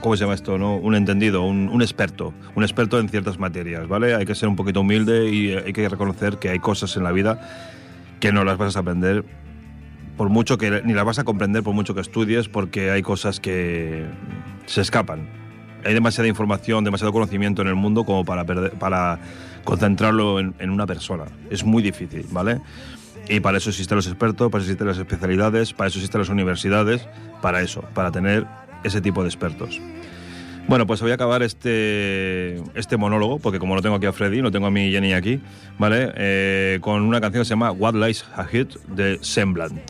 ¿cómo 0.00 0.16
se 0.16 0.24
llama 0.24 0.34
esto? 0.34 0.58
No? 0.58 0.76
Un 0.76 0.94
entendido, 0.94 1.42
un, 1.42 1.68
un 1.68 1.82
experto, 1.82 2.34
un 2.54 2.64
experto 2.64 2.98
en 2.98 3.08
ciertas 3.08 3.38
materias, 3.38 3.86
¿vale? 3.86 4.14
Hay 4.14 4.26
que 4.26 4.34
ser 4.34 4.48
un 4.48 4.56
poquito 4.56 4.80
humilde 4.80 5.30
y 5.30 5.52
hay 5.52 5.72
que 5.72 5.88
reconocer 5.88 6.38
que 6.38 6.48
hay 6.50 6.58
cosas 6.58 6.96
en 6.96 7.04
la 7.04 7.12
vida 7.12 7.40
que 8.18 8.32
no 8.32 8.44
las 8.44 8.58
vas 8.58 8.76
a 8.76 8.80
aprender 8.80 9.24
por 10.16 10.28
mucho 10.28 10.58
que 10.58 10.82
ni 10.84 10.92
las 10.92 11.04
vas 11.04 11.18
a 11.18 11.24
comprender 11.24 11.62
por 11.62 11.74
mucho 11.74 11.94
que 11.94 12.00
estudies 12.00 12.48
porque 12.48 12.90
hay 12.90 13.02
cosas 13.02 13.40
que 13.40 14.06
se 14.66 14.80
escapan. 14.80 15.41
Hay 15.84 15.94
demasiada 15.94 16.28
información, 16.28 16.84
demasiado 16.84 17.12
conocimiento 17.12 17.62
en 17.62 17.68
el 17.68 17.74
mundo 17.74 18.04
como 18.04 18.24
para, 18.24 18.44
perder- 18.44 18.72
para 18.72 19.18
concentrarlo 19.64 20.40
en, 20.40 20.54
en 20.58 20.70
una 20.70 20.86
persona. 20.86 21.24
Es 21.50 21.64
muy 21.64 21.82
difícil, 21.82 22.26
¿vale? 22.30 22.60
Y 23.28 23.40
para 23.40 23.58
eso 23.58 23.70
existen 23.70 23.96
los 23.96 24.06
expertos, 24.06 24.50
para 24.50 24.62
eso 24.62 24.70
existen 24.70 24.88
las 24.88 24.98
especialidades, 24.98 25.72
para 25.72 25.88
eso 25.88 25.98
existen 25.98 26.20
las 26.20 26.28
universidades, 26.28 27.06
para 27.40 27.62
eso, 27.62 27.82
para 27.94 28.10
tener 28.10 28.46
ese 28.82 29.00
tipo 29.00 29.22
de 29.22 29.28
expertos. 29.28 29.80
Bueno, 30.68 30.86
pues 30.86 31.00
voy 31.02 31.10
a 31.10 31.14
acabar 31.14 31.42
este, 31.42 32.56
este 32.74 32.96
monólogo, 32.96 33.38
porque 33.40 33.58
como 33.58 33.74
no 33.74 33.82
tengo 33.82 33.96
aquí 33.96 34.06
a 34.06 34.12
Freddy, 34.12 34.42
no 34.42 34.50
tengo 34.50 34.66
a 34.66 34.70
mi 34.70 34.90
Jenny 34.90 35.12
aquí, 35.12 35.40
¿vale? 35.78 36.12
Eh, 36.16 36.78
con 36.80 37.02
una 37.02 37.20
canción 37.20 37.42
que 37.42 37.46
se 37.46 37.50
llama 37.50 37.72
What 37.72 37.94
Lies 37.94 38.24
Ahead 38.36 38.68
de 38.88 39.18
Semblant. 39.22 39.80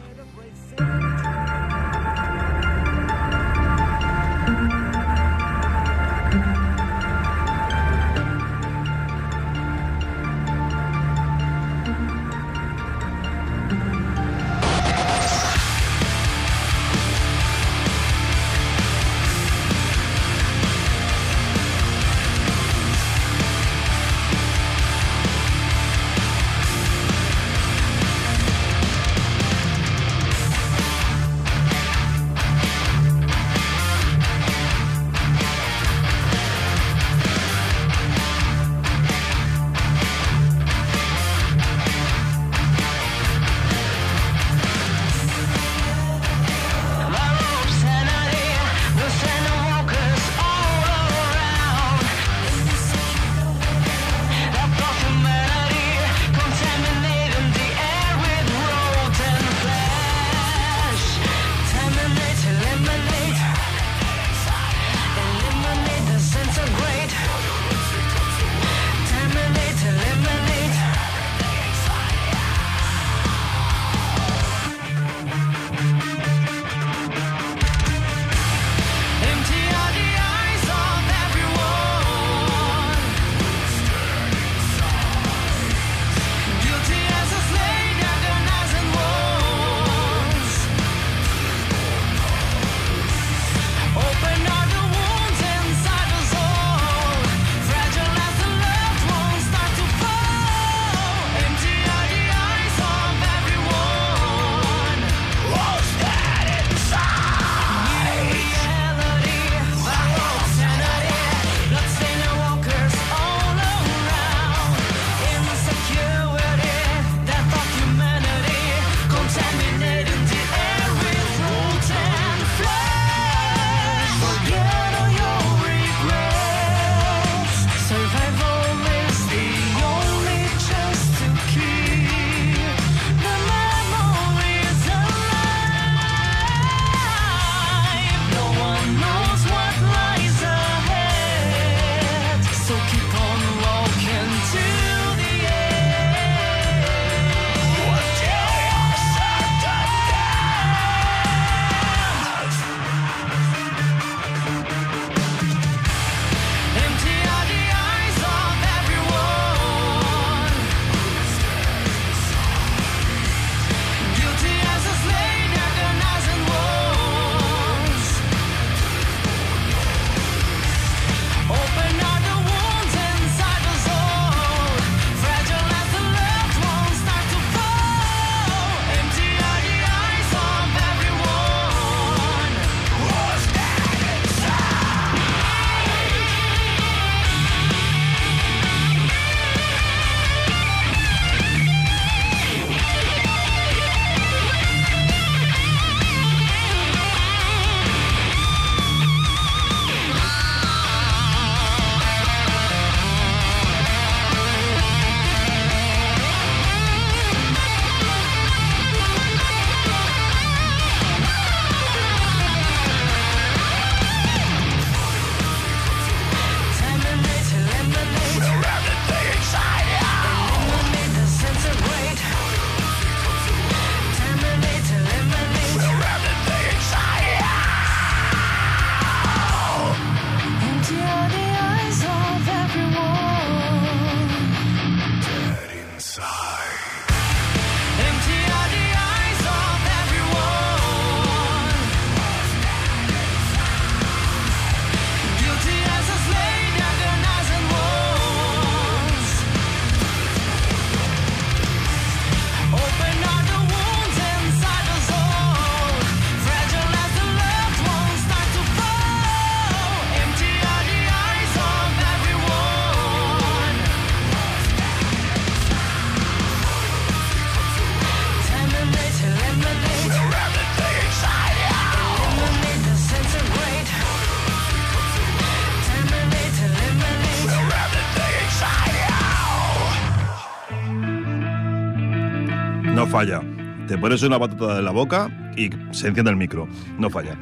Falla. 283.13 283.43
Te 283.89 283.99
pones 283.99 284.23
una 284.23 284.39
patata 284.39 284.79
en 284.79 284.87
la 284.87 284.91
boca 284.91 285.29
y 285.55 285.69
se 285.91 286.09
enciende 286.09 286.31
el 286.31 286.37
micro. 286.37 286.67
No 286.99 287.11
falla. 287.11 287.37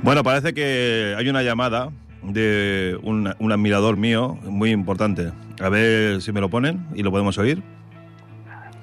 Bueno, 0.00 0.22
parece 0.22 0.54
que 0.54 1.16
hay 1.18 1.28
una 1.28 1.42
llamada 1.42 1.90
de 2.22 2.96
un, 3.02 3.34
un 3.40 3.52
admirador 3.52 3.96
mío 3.96 4.38
muy 4.44 4.70
importante. 4.70 5.32
A 5.60 5.68
ver 5.70 6.22
si 6.22 6.30
me 6.30 6.40
lo 6.40 6.48
ponen 6.48 6.86
y 6.94 7.02
lo 7.02 7.10
podemos 7.10 7.36
oír. 7.36 7.60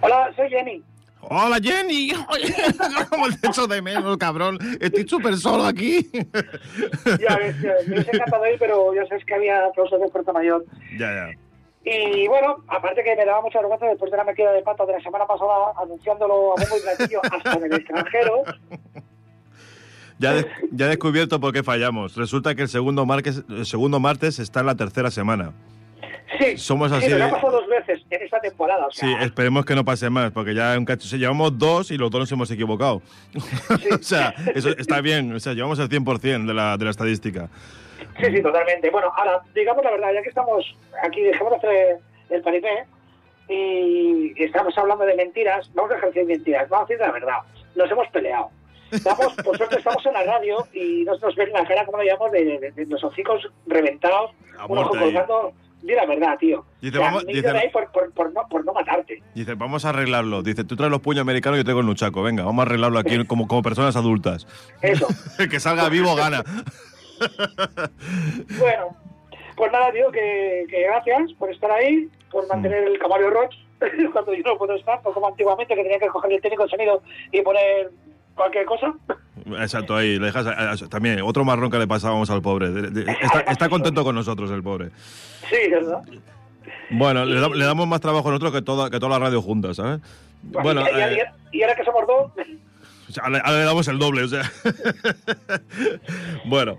Hola, 0.01 0.29
soy 0.35 0.49
Jenny. 0.49 0.83
¡Hola, 1.21 1.57
Jenny! 1.63 2.11
Oye, 2.29 2.53
¿Cómo 3.09 3.27
te 3.29 3.47
echo 3.47 3.65
de 3.65 3.81
menos, 3.81 4.17
cabrón? 4.17 4.57
Estoy 4.81 5.07
súper 5.07 5.37
solo 5.37 5.63
aquí. 5.63 6.09
Ya 6.13 7.37
ves, 7.37 7.55
me 7.61 7.93
hubiese 7.93 8.11
encantado 8.13 8.45
ir, 8.51 8.59
pero 8.59 8.93
ya 8.93 9.05
sabes 9.07 9.23
que 9.23 9.35
había 9.35 9.61
de 9.61 10.09
Puerto 10.11 10.33
Mayor. 10.33 10.65
Ya, 10.97 11.13
ya. 11.13 11.48
Y 11.91 12.27
bueno, 12.27 12.57
aparte 12.67 13.03
que 13.03 13.15
me 13.15 13.25
daba 13.25 13.41
mucha 13.41 13.59
vergüenza 13.59 13.85
después 13.87 14.11
de 14.11 14.17
la 14.17 14.23
metida 14.23 14.51
de 14.51 14.61
pata 14.61 14.85
de 14.85 14.93
la 14.93 14.99
semana 15.01 15.25
pasada, 15.25 15.73
anunciándolo 15.81 16.53
a 16.53 16.61
bombo 16.61 16.77
y 16.77 16.81
platillo 16.81 17.19
hasta 17.31 17.53
en 17.53 17.63
el 17.65 17.73
extranjero. 17.73 18.43
Ya, 20.21 20.33
de- 20.33 20.47
ya 20.71 20.87
he 20.87 20.89
descubierto 20.89 21.39
por 21.39 21.53
qué 21.53 21.63
fallamos. 21.63 22.17
Resulta 22.17 22.53
que 22.53 22.63
el 22.63 22.67
segundo, 22.67 23.05
martes, 23.05 23.41
el 23.47 23.65
segundo 23.65 24.01
martes 24.01 24.37
está 24.39 24.59
en 24.59 24.65
la 24.65 24.75
tercera 24.75 25.09
semana. 25.11 25.53
Sí, 26.37 26.57
Somos 26.57 26.91
sí, 26.91 26.97
así 26.97 27.09
lo 27.09 27.15
de- 27.15 27.23
ha 27.23 27.29
pasado 27.31 27.51
dos 27.53 27.67
veces 27.69 28.01
en 28.09 28.23
esta 28.23 28.37
temporada. 28.41 28.87
O 28.87 28.91
Sí, 28.91 28.99
sea, 28.99 29.21
esperemos 29.23 29.63
que 29.65 29.75
no 29.75 29.85
pase 29.85 30.09
más, 30.09 30.31
porque 30.33 30.53
ya 30.53 30.77
un 30.77 30.83
cacho, 30.83 31.07
sí, 31.07 31.17
llevamos 31.17 31.57
dos 31.57 31.89
y 31.91 31.97
los 31.97 32.11
dos 32.11 32.19
nos 32.19 32.31
hemos 32.33 32.51
equivocado. 32.51 33.01
o 33.97 34.03
sea, 34.03 34.35
eso 34.53 34.69
está 34.77 34.99
bien, 34.99 35.31
o 35.33 35.39
sea, 35.39 35.53
llevamos 35.53 35.79
el 35.79 35.87
100% 35.87 36.45
de 36.47 36.53
la, 36.53 36.75
de 36.75 36.83
la 36.83 36.91
estadística. 36.91 37.49
Sí, 38.19 38.25
sí, 38.35 38.41
totalmente. 38.41 38.89
Bueno, 38.89 39.11
ahora, 39.15 39.41
digamos 39.53 39.83
la 39.83 39.91
verdad, 39.91 40.13
ya 40.13 40.21
que 40.21 40.29
estamos 40.29 40.65
aquí, 41.03 41.21
dejemos 41.21 41.51
de 41.51 41.57
hacer 41.57 41.97
el 42.29 42.41
paripé 42.41 42.85
y 43.47 44.33
estamos 44.43 44.77
hablando 44.77 45.05
de 45.05 45.15
mentiras, 45.15 45.69
vamos 45.73 45.91
a 45.91 46.05
decir 46.05 46.25
mentiras, 46.25 46.69
vamos 46.69 46.89
a 46.89 46.93
decir 46.93 47.05
la 47.05 47.11
verdad. 47.11 47.37
Nos 47.75 47.89
hemos 47.91 48.07
peleado. 48.09 48.49
Estamos, 48.91 49.33
por 49.43 49.55
suerte 49.57 49.77
estamos 49.77 50.03
en 50.05 50.13
la 50.13 50.23
radio 50.23 50.67
y 50.73 51.03
no 51.03 51.15
se 51.15 51.25
nos 51.25 51.35
ven 51.35 51.51
la 51.53 51.65
cara, 51.65 51.85
como 51.85 51.99
lo 51.99 52.03
llamamos, 52.03 52.31
de, 52.31 52.43
de- 52.59 52.71
de 52.71 52.85
los 52.87 53.03
hocicos 53.03 53.47
reventados, 53.67 54.31
un 54.67 54.77
ojo 54.77 54.89
colgando. 54.97 55.53
Di 55.81 55.93
la 55.93 56.05
verdad, 56.05 56.37
tío. 56.37 56.65
Dice, 56.81 56.97
O 56.97 56.99
sea, 56.99 57.07
vamos- 57.09 57.25
dice- 57.25 57.47
ahí 57.51 57.69
por, 57.69 57.89
por, 57.93 58.11
por 58.11 58.33
no, 58.33 58.41
por 58.49 58.65
no 58.65 58.73
matarte. 58.73 59.23
Dice, 59.33 59.53
vamos 59.53 59.85
a 59.85 59.89
arreglarlo. 59.89 60.41
Dice, 60.43 60.65
tú 60.65 60.75
traes 60.75 60.91
los 60.91 60.99
puños 60.99 61.21
americanos 61.21 61.55
y 61.57 61.59
yo 61.61 61.63
traigo 61.63 61.79
el 61.79 61.85
nuchaco. 61.85 62.21
Venga, 62.21 62.43
vamos 62.43 62.63
a 62.63 62.65
arreglarlo 62.65 62.99
aquí 62.99 63.23
como, 63.25 63.47
como 63.47 63.61
personas 63.61 63.95
adultas. 63.95 64.45
Eso. 64.81 65.07
El 65.37 65.47
que 65.49 65.59
salga 65.61 65.87
vivo 65.87 66.15
gana. 66.15 66.43
Bueno, 68.59 68.95
pues 69.55 69.71
nada, 69.71 69.91
tío, 69.91 70.11
que, 70.11 70.65
que 70.69 70.81
gracias 70.83 71.33
por 71.37 71.51
estar 71.51 71.71
ahí, 71.71 72.07
por 72.31 72.47
mantener 72.47 72.83
el 72.87 72.99
caballo 72.99 73.29
roach 73.29 73.55
cuando 74.13 74.33
yo 74.33 74.43
no 74.43 74.57
puedo 74.57 74.75
estar, 74.75 74.99
no 75.03 75.11
como 75.11 75.27
antiguamente 75.27 75.75
que 75.75 75.83
tenía 75.83 75.99
que 75.99 76.07
coger 76.07 76.33
el 76.33 76.41
técnico 76.41 76.63
de 76.63 76.69
sonido 76.69 77.01
y 77.31 77.41
poner 77.41 77.91
cualquier 78.35 78.65
cosa. 78.65 78.93
Exacto, 79.59 79.95
ahí 79.95 80.17
le 80.19 80.27
dejas 80.27 80.45
a- 80.47 80.71
a- 80.71 80.89
también 80.89 81.21
otro 81.21 81.43
marrón 81.43 81.69
que 81.71 81.77
le 81.77 81.87
pasábamos 81.87 82.29
al 82.29 82.41
pobre. 82.41 82.69
De- 82.69 82.89
de- 82.89 83.11
está, 83.11 83.39
está 83.51 83.69
contento 83.69 84.03
con 84.03 84.15
nosotros 84.15 84.49
el 84.51 84.63
pobre. 84.63 84.89
Sí, 85.49 85.69
¿verdad? 85.69 86.01
Bueno, 86.91 87.25
le, 87.25 87.39
da- 87.39 87.49
le 87.49 87.65
damos 87.65 87.87
más 87.87 88.01
trabajo 88.01 88.27
a 88.27 88.31
nosotros 88.31 88.51
que 88.53 88.61
toda, 88.61 88.89
que 88.89 88.99
toda 88.99 89.17
la 89.19 89.25
radio 89.25 89.41
juntas, 89.41 89.77
¿sabes? 89.77 89.99
Bueno, 90.43 90.81
y, 90.81 90.99
eh, 91.19 91.23
y 91.51 91.61
ahora 91.63 91.75
que 91.75 91.83
somos 91.83 92.07
dos, 92.07 92.31
o 93.09 93.11
sea, 93.11 93.27
le 93.27 93.39
damos 93.39 93.87
el 93.87 93.97
doble, 93.97 94.23
o 94.23 94.27
sea. 94.27 94.43
bueno, 96.45 96.77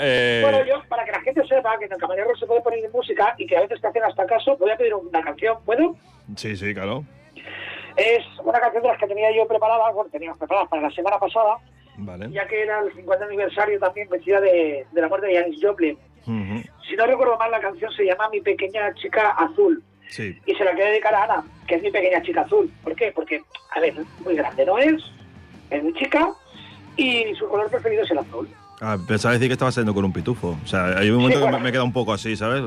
eh, 0.00 0.40
bueno, 0.42 0.64
yo, 0.66 0.82
para 0.88 1.04
que 1.04 1.12
la 1.12 1.20
gente 1.20 1.46
sepa 1.46 1.78
que 1.78 1.84
en 1.84 1.92
el 1.92 1.98
caballo 1.98 2.24
roach 2.24 2.40
se 2.40 2.46
puede 2.46 2.60
poner 2.60 2.90
música 2.90 3.34
y 3.38 3.46
que 3.46 3.56
a 3.56 3.60
veces 3.60 3.80
te 3.80 3.86
hacen 3.86 4.02
hasta 4.02 4.26
caso, 4.26 4.56
voy 4.56 4.72
a 4.72 4.76
pedir 4.76 4.94
una 4.94 5.22
canción, 5.22 5.58
¿puedo? 5.64 5.96
sí, 6.36 6.56
sí, 6.56 6.74
claro. 6.74 7.04
Es 7.96 8.24
una 8.42 8.58
canción 8.58 8.82
de 8.82 8.88
las 8.88 8.98
que 8.98 9.06
tenía 9.06 9.30
yo 9.34 9.46
preparadas, 9.46 9.94
bueno, 9.94 10.10
teníamos 10.10 10.38
preparadas 10.38 10.68
para 10.68 10.82
la 10.82 10.90
semana 10.90 11.18
pasada, 11.18 11.58
Vale. 11.96 12.30
ya 12.30 12.46
que 12.48 12.62
era 12.62 12.80
el 12.80 12.92
50 12.92 13.24
aniversario 13.24 13.78
también 13.78 14.08
coincidía 14.08 14.40
de, 14.40 14.86
de 14.90 15.00
la 15.00 15.08
muerte 15.08 15.28
de 15.28 15.40
Janis 15.40 15.60
Joplin. 15.62 15.96
Si 16.88 16.96
no 16.96 17.06
recuerdo 17.06 17.36
mal, 17.38 17.50
la 17.50 17.60
canción 17.60 17.92
se 17.92 18.04
llama 18.04 18.28
Mi 18.30 18.40
pequeña 18.40 18.92
chica 18.94 19.30
azul. 19.30 19.82
Sí. 20.08 20.36
Y 20.46 20.54
se 20.54 20.64
la 20.64 20.72
quiero 20.72 20.90
dedicar 20.90 21.14
a 21.14 21.24
Ana, 21.24 21.44
que 21.66 21.76
es 21.76 21.82
mi 21.82 21.90
pequeña 21.90 22.20
chica 22.22 22.42
azul. 22.42 22.70
¿Por 22.82 22.94
qué? 22.96 23.12
Porque, 23.12 23.40
a 23.74 23.80
ver, 23.80 23.94
muy 24.24 24.34
grande 24.34 24.66
no 24.66 24.78
es, 24.78 25.00
es 25.70 25.82
muy 25.82 25.92
chica, 25.94 26.30
y 26.96 27.34
su 27.38 27.48
color 27.48 27.68
preferido 27.70 28.02
es 28.04 28.10
el 28.10 28.18
azul. 28.18 28.48
Ah, 28.82 28.96
pensaba 29.06 29.34
decir 29.34 29.48
que 29.48 29.52
estaba 29.52 29.70
saliendo 29.70 29.92
con 29.94 30.04
un 30.06 30.12
pitufo. 30.12 30.56
O 30.64 30.66
sea, 30.66 30.86
hay 30.98 31.10
un 31.10 31.18
momento 31.18 31.38
Sí, 31.38 31.44
que 31.44 31.52
me, 31.52 31.58
me 31.58 31.70
queda 31.72 31.82
un 31.82 31.92
poco 31.92 32.14
así, 32.14 32.34
¿sabes? 32.34 32.62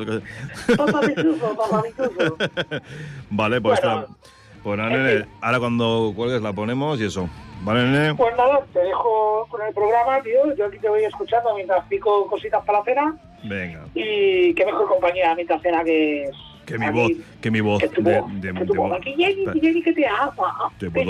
Papá 0.78 1.02
pitufo, 1.02 1.56
papá 1.56 1.82
pitufo. 1.82 2.38
vale, 3.32 3.60
pues 3.62 3.82
Bueno, 3.82 4.02
está. 4.02 4.14
Pues 4.62 4.78
nada, 4.78 4.94
en 4.94 5.04
nene, 5.04 5.20
fin. 5.24 5.30
ahora 5.42 5.60
cuando 5.60 6.14
cuelgues 6.16 6.42
la 6.42 6.54
ponemos 6.54 7.00
y 7.02 7.06
eso. 7.06 7.28
¿Vale, 7.64 7.84
nene? 7.84 8.16
Pues 8.16 8.36
nada, 8.38 8.60
te 8.74 8.80
dejo 8.80 9.48
con 9.50 9.62
el 9.64 9.74
programa, 9.74 10.22
tío. 10.22 10.56
Yo 10.56 10.68
aquí 10.68 10.78
te 10.78 10.88
voy 10.88 11.04
escuchando 11.04 11.54
mientras 11.56 11.84
pico 11.88 12.28
cositas 12.28 12.64
para 12.64 12.80
la 12.80 12.86
cena. 12.86 13.18
Venga. 13.44 13.82
Y 13.96 14.54
qué 14.54 14.66
mejor 14.66 14.88
compañía 14.88 15.34
mientras 15.36 15.62
cena 15.64 15.84
que 15.84 16.26
es. 16.26 16.36
Que 16.66 16.78
mi 16.80 16.90
voz, 16.92 17.12
que 17.42 17.52
mi 17.52 17.60
voz 17.62 17.82
Que 17.82 17.90
tu 17.90 18.02
de, 18.04 18.20
voz, 18.20 18.34
de- 18.36 18.54
que 18.54 18.60
de 18.60 18.66
tu 18.66 18.74
voz. 18.76 18.90
voz. 18.90 19.00
Aquí 19.00 19.14
Jenny, 19.18 19.44
Espera, 19.44 19.60
Jenny, 19.62 19.82
que 19.84 19.94
te 19.94 20.08
ama. 20.08 20.72
Te 20.78 20.90
puedo, 20.90 21.06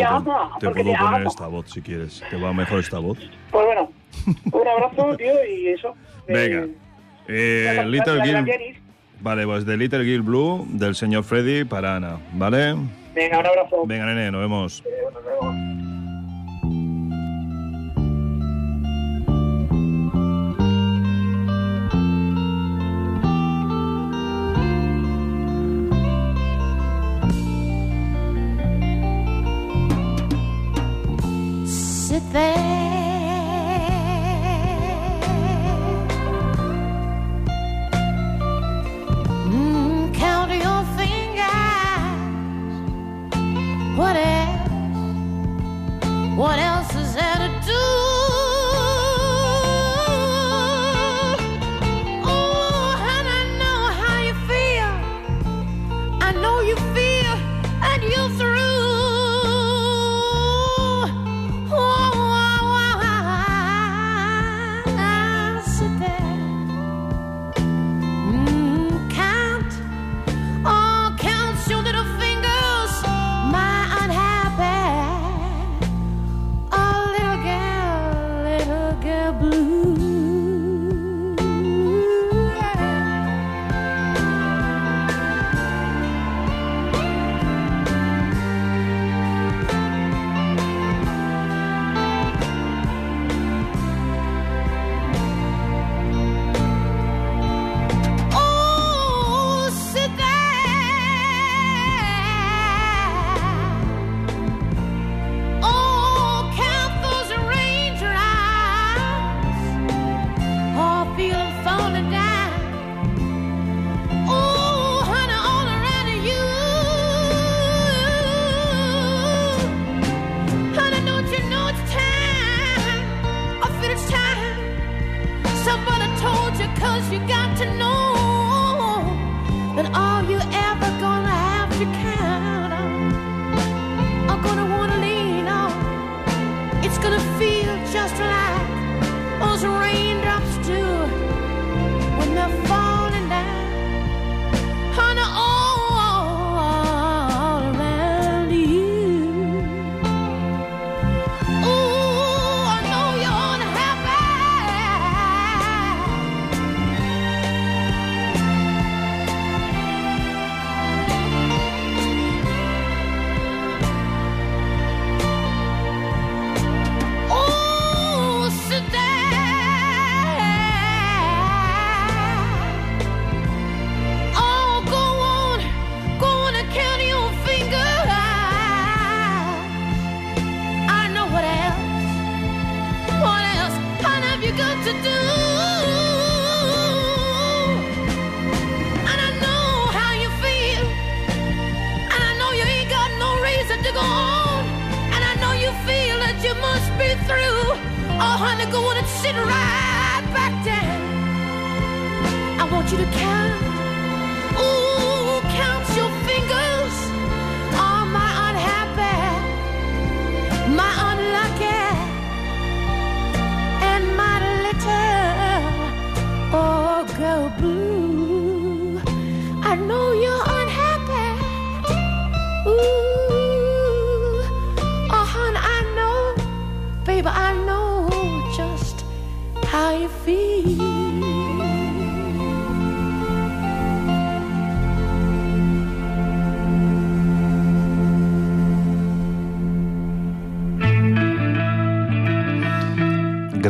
te 0.60 0.70
puedo 0.70 0.74
te 0.74 0.84
poner 0.84 0.96
ama. 0.98 1.24
esta 1.28 1.48
voz 1.48 1.70
si 1.72 1.82
quieres. 1.82 2.24
¿Te 2.30 2.38
va 2.38 2.54
mejor 2.54 2.80
esta 2.80 3.00
voz? 3.00 3.18
Pues 3.52 3.66
bueno, 3.66 3.92
un 4.52 4.68
abrazo, 4.68 5.16
tío, 5.18 5.34
y 5.48 5.68
eso. 5.68 5.94
Venga. 6.28 6.66
Eh, 7.28 7.78
Eh, 7.80 7.86
Little. 7.86 8.22
Jenny. 8.26 8.74
Vale, 9.22 9.46
pues 9.46 9.66
de 9.66 9.78
Little 9.78 10.04
Gill 10.04 10.22
Blue 10.22 10.66
del 10.70 10.96
señor 10.96 11.24
Freddy 11.24 11.64
para 11.64 11.96
Ana. 11.96 12.18
¿Vale? 12.34 12.76
Venga, 13.16 13.40
un 13.40 13.46
abrazo. 13.46 13.86
Venga, 13.86 14.06
nene, 14.08 14.32
nos 14.32 14.42
vemos. 14.42 14.84
Eh, 14.86 14.90
nos 15.14 15.24
vemos. 15.24 15.83
There. 32.34 32.73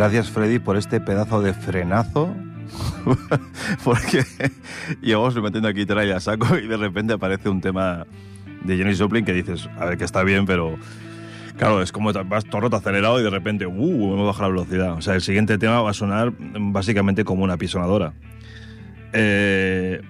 Gracias, 0.03 0.29
Freddy, 0.31 0.59
por 0.59 0.75
este 0.75 0.99
pedazo 0.99 1.41
de 1.41 1.53
frenazo. 1.53 2.35
Porque 3.85 4.25
llevamos 5.01 5.33
metiendo 5.41 5.69
aquí 5.69 5.85
trae 5.85 6.11
a 6.11 6.19
saco 6.19 6.57
y 6.57 6.67
de 6.67 6.75
repente 6.75 7.13
aparece 7.13 7.47
un 7.47 7.61
tema 7.61 8.05
de 8.65 8.75
Jenny 8.75 8.97
Joplin 8.97 9.23
que 9.23 9.31
dices, 9.31 9.69
a 9.79 9.85
ver, 9.85 9.97
que 9.97 10.03
está 10.03 10.23
bien, 10.23 10.45
pero 10.45 10.75
claro, 11.57 11.81
es 11.81 11.93
como 11.93 12.11
vas 12.11 12.43
todo 12.43 12.59
roto 12.59 12.75
acelerado 12.75 13.17
y 13.21 13.23
de 13.23 13.29
repente, 13.29 13.65
uh, 13.65 14.17
me 14.17 14.25
baja 14.25 14.41
la 14.41 14.49
velocidad. 14.49 14.91
O 14.95 15.01
sea, 15.01 15.15
el 15.15 15.21
siguiente 15.21 15.57
tema 15.57 15.79
va 15.81 15.91
a 15.91 15.93
sonar 15.93 16.33
básicamente 16.37 17.23
como 17.23 17.45
una 17.45 17.55
pisonadora. 17.55 18.11
Eh, 19.13 20.01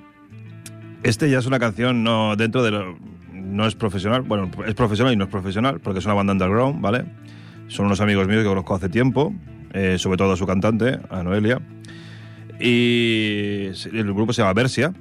este 1.04 1.30
ya 1.30 1.38
es 1.38 1.46
una 1.46 1.60
canción 1.60 2.04
no 2.04 2.36
dentro 2.36 2.64
de 2.64 2.72
lo- 2.72 2.98
no 3.32 3.68
es 3.68 3.76
profesional, 3.76 4.24
bueno, 4.24 4.50
es 4.66 4.74
profesional 4.74 5.14
y 5.14 5.18
no 5.18 5.26
es 5.26 5.30
profesional 5.30 5.80
porque 5.82 6.00
es 6.00 6.06
una 6.06 6.16
banda 6.16 6.34
underground, 6.34 6.82
¿vale? 6.82 7.06
Son 7.68 7.86
unos 7.86 8.02
amigos 8.02 8.28
míos 8.28 8.42
que 8.42 8.50
conozco 8.50 8.74
hace 8.74 8.90
tiempo, 8.90 9.32
eh, 9.74 9.98
sobre 9.98 10.18
todo 10.18 10.34
a 10.34 10.38
su 10.38 10.46
cantante, 10.46 11.00
a 11.10 11.24
Noelia. 11.24 11.62
Y 12.60 13.68
el 13.92 14.14
grupo 14.14 14.32
se 14.34 14.42
llama 14.42 14.54
Versia, 14.54 14.94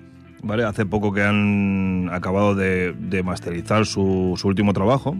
¿vale? 0.42 0.64
Hace 0.64 0.86
poco 0.86 1.12
que 1.12 1.22
han 1.22 2.08
acabado 2.12 2.54
de, 2.54 2.92
de 2.92 3.22
masterizar 3.22 3.86
su, 3.86 4.34
su 4.36 4.48
último 4.48 4.72
trabajo 4.72 5.16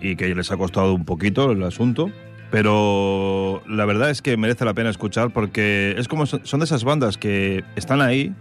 y 0.00 0.16
que 0.16 0.34
les 0.34 0.50
ha 0.52 0.56
costado 0.56 0.94
un 0.94 1.04
poquito 1.04 1.52
el 1.52 1.62
asunto. 1.62 2.10
Pero 2.50 3.62
la 3.68 3.84
verdad 3.84 4.10
es 4.10 4.22
que 4.22 4.36
merece 4.36 4.64
la 4.64 4.74
pena 4.74 4.88
escuchar 4.90 5.30
porque 5.30 5.94
es 5.98 6.08
como 6.08 6.24
son 6.26 6.60
de 6.60 6.64
esas 6.64 6.82
bandas 6.82 7.18
que 7.18 7.62
están 7.76 8.00
ahí, 8.00 8.34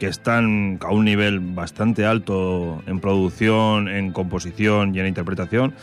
que 0.00 0.06
están 0.06 0.78
a 0.82 0.92
un 0.92 1.04
nivel 1.04 1.38
bastante 1.38 2.04
alto 2.04 2.82
en 2.86 2.98
producción, 2.98 3.88
en 3.88 4.10
composición 4.10 4.94
y 4.94 5.00
en 5.00 5.06
interpretación. 5.06 5.74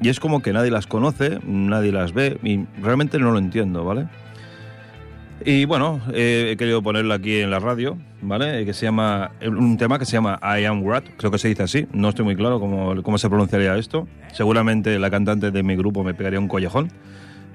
Y 0.00 0.08
es 0.08 0.20
como 0.20 0.42
que 0.42 0.52
nadie 0.52 0.70
las 0.70 0.86
conoce, 0.86 1.38
nadie 1.46 1.92
las 1.92 2.12
ve 2.12 2.38
y 2.42 2.66
realmente 2.82 3.18
no 3.18 3.30
lo 3.30 3.38
entiendo, 3.38 3.84
¿vale? 3.84 4.06
Y 5.44 5.64
bueno, 5.64 6.00
eh, 6.12 6.50
he 6.52 6.56
querido 6.56 6.82
ponerla 6.82 7.16
aquí 7.16 7.40
en 7.40 7.50
la 7.50 7.58
radio, 7.58 7.98
¿vale? 8.22 8.64
Que 8.64 8.72
se 8.72 8.86
llama, 8.86 9.32
un 9.46 9.76
tema 9.76 9.98
que 9.98 10.04
se 10.04 10.12
llama 10.12 10.38
I 10.42 10.64
Am 10.64 10.82
What, 10.82 11.04
creo 11.16 11.30
que 11.30 11.38
se 11.38 11.48
dice 11.48 11.62
así, 11.62 11.86
no 11.92 12.08
estoy 12.08 12.24
muy 12.24 12.36
claro 12.36 12.58
cómo, 12.58 13.02
cómo 13.02 13.18
se 13.18 13.28
pronunciaría 13.28 13.76
esto. 13.76 14.08
Seguramente 14.32 14.98
la 14.98 15.10
cantante 15.10 15.50
de 15.50 15.62
mi 15.62 15.76
grupo 15.76 16.04
me 16.04 16.14
pegaría 16.14 16.40
un 16.40 16.48
collejón, 16.48 16.90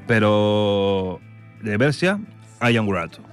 pero 0.08 1.20
de 1.62 1.78
Versia, 1.78 2.20
I 2.62 2.78
Am 2.78 2.88
What. 2.88 3.31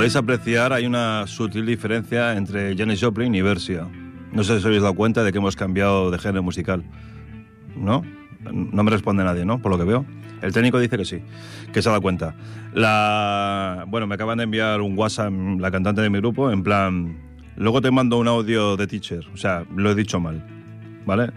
Podéis 0.00 0.16
apreciar, 0.16 0.72
hay 0.72 0.86
una 0.86 1.26
sutil 1.26 1.66
diferencia 1.66 2.34
entre 2.34 2.74
Janis 2.74 3.02
Joplin 3.02 3.34
y 3.34 3.42
Versia. 3.42 3.86
No 4.32 4.42
sé 4.42 4.52
si 4.52 4.58
os 4.60 4.64
habéis 4.64 4.80
dado 4.80 4.94
cuenta 4.94 5.22
de 5.22 5.30
que 5.30 5.36
hemos 5.36 5.56
cambiado 5.56 6.10
de 6.10 6.18
género 6.18 6.42
musical. 6.42 6.82
¿No? 7.76 8.02
No 8.50 8.82
me 8.82 8.90
responde 8.90 9.24
nadie, 9.24 9.44
¿no? 9.44 9.58
Por 9.58 9.70
lo 9.70 9.76
que 9.76 9.84
veo. 9.84 10.06
El 10.40 10.54
técnico 10.54 10.78
dice 10.78 10.96
que 10.96 11.04
sí, 11.04 11.20
que 11.70 11.82
se 11.82 11.90
ha 11.90 11.92
dado 11.92 12.00
cuenta. 12.00 12.34
La... 12.72 13.84
Bueno, 13.88 14.06
me 14.06 14.14
acaban 14.14 14.38
de 14.38 14.44
enviar 14.44 14.80
un 14.80 14.96
WhatsApp 14.96 15.34
la 15.58 15.70
cantante 15.70 16.00
de 16.00 16.08
mi 16.08 16.16
grupo, 16.16 16.50
en 16.50 16.62
plan... 16.62 17.18
Luego 17.56 17.82
te 17.82 17.90
mando 17.90 18.16
un 18.16 18.26
audio 18.26 18.78
de 18.78 18.86
teacher. 18.86 19.26
O 19.34 19.36
sea, 19.36 19.66
lo 19.76 19.90
he 19.90 19.94
dicho 19.94 20.18
mal. 20.18 20.42
¿Vale? 21.04 21.30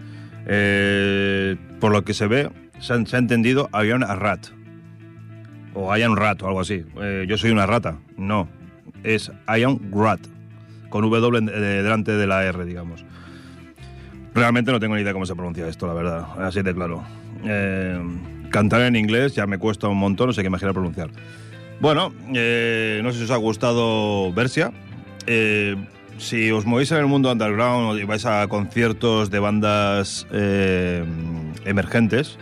Eh, 0.46 1.58
por 1.80 1.92
lo 1.92 2.02
que 2.02 2.14
se 2.14 2.26
ve, 2.28 2.48
se 2.80 2.94
ha, 2.94 3.04
se 3.04 3.16
ha 3.16 3.18
entendido, 3.18 3.68
había 3.72 3.94
una 3.94 4.16
rat. 4.16 4.46
O 5.74 5.92
hay 5.92 6.04
un 6.04 6.16
rat 6.16 6.40
o 6.42 6.46
algo 6.46 6.60
así. 6.60 6.84
Eh, 7.00 7.26
yo 7.28 7.36
soy 7.36 7.50
una 7.50 7.66
rata. 7.66 7.98
No. 8.16 8.48
Es 9.02 9.30
Ion 9.58 9.80
Rat. 9.92 10.20
Con 10.88 11.02
W 11.10 11.38
eh, 11.38 11.82
delante 11.82 12.12
de 12.12 12.26
la 12.26 12.44
R, 12.44 12.64
digamos. 12.64 13.04
Realmente 14.34 14.70
no 14.70 14.80
tengo 14.80 14.94
ni 14.94 15.02
idea 15.02 15.12
cómo 15.12 15.26
se 15.26 15.34
pronuncia 15.34 15.68
esto, 15.68 15.86
la 15.86 15.94
verdad. 15.94 16.26
Así 16.38 16.62
de 16.62 16.72
claro. 16.74 17.02
Eh, 17.44 18.00
cantar 18.50 18.82
en 18.82 18.96
inglés 18.96 19.34
ya 19.34 19.46
me 19.46 19.58
cuesta 19.58 19.88
un 19.88 19.98
montón, 19.98 20.28
no 20.28 20.32
sé 20.32 20.42
qué 20.42 20.46
imaginar 20.46 20.72
pronunciar. 20.72 21.10
Bueno, 21.80 22.10
no 22.10 23.12
sé 23.12 23.18
si 23.18 23.24
os 23.24 23.30
ha 23.32 23.36
gustado 23.36 24.32
Versia. 24.32 24.72
Si 26.18 26.50
os 26.52 26.64
movéis 26.64 26.92
en 26.92 26.98
el 26.98 27.06
mundo 27.06 27.32
underground 27.32 27.98
y 27.98 28.04
vais 28.04 28.24
a 28.26 28.46
conciertos 28.46 29.30
de 29.30 29.40
bandas 29.40 30.26
emergentes, 31.64 32.38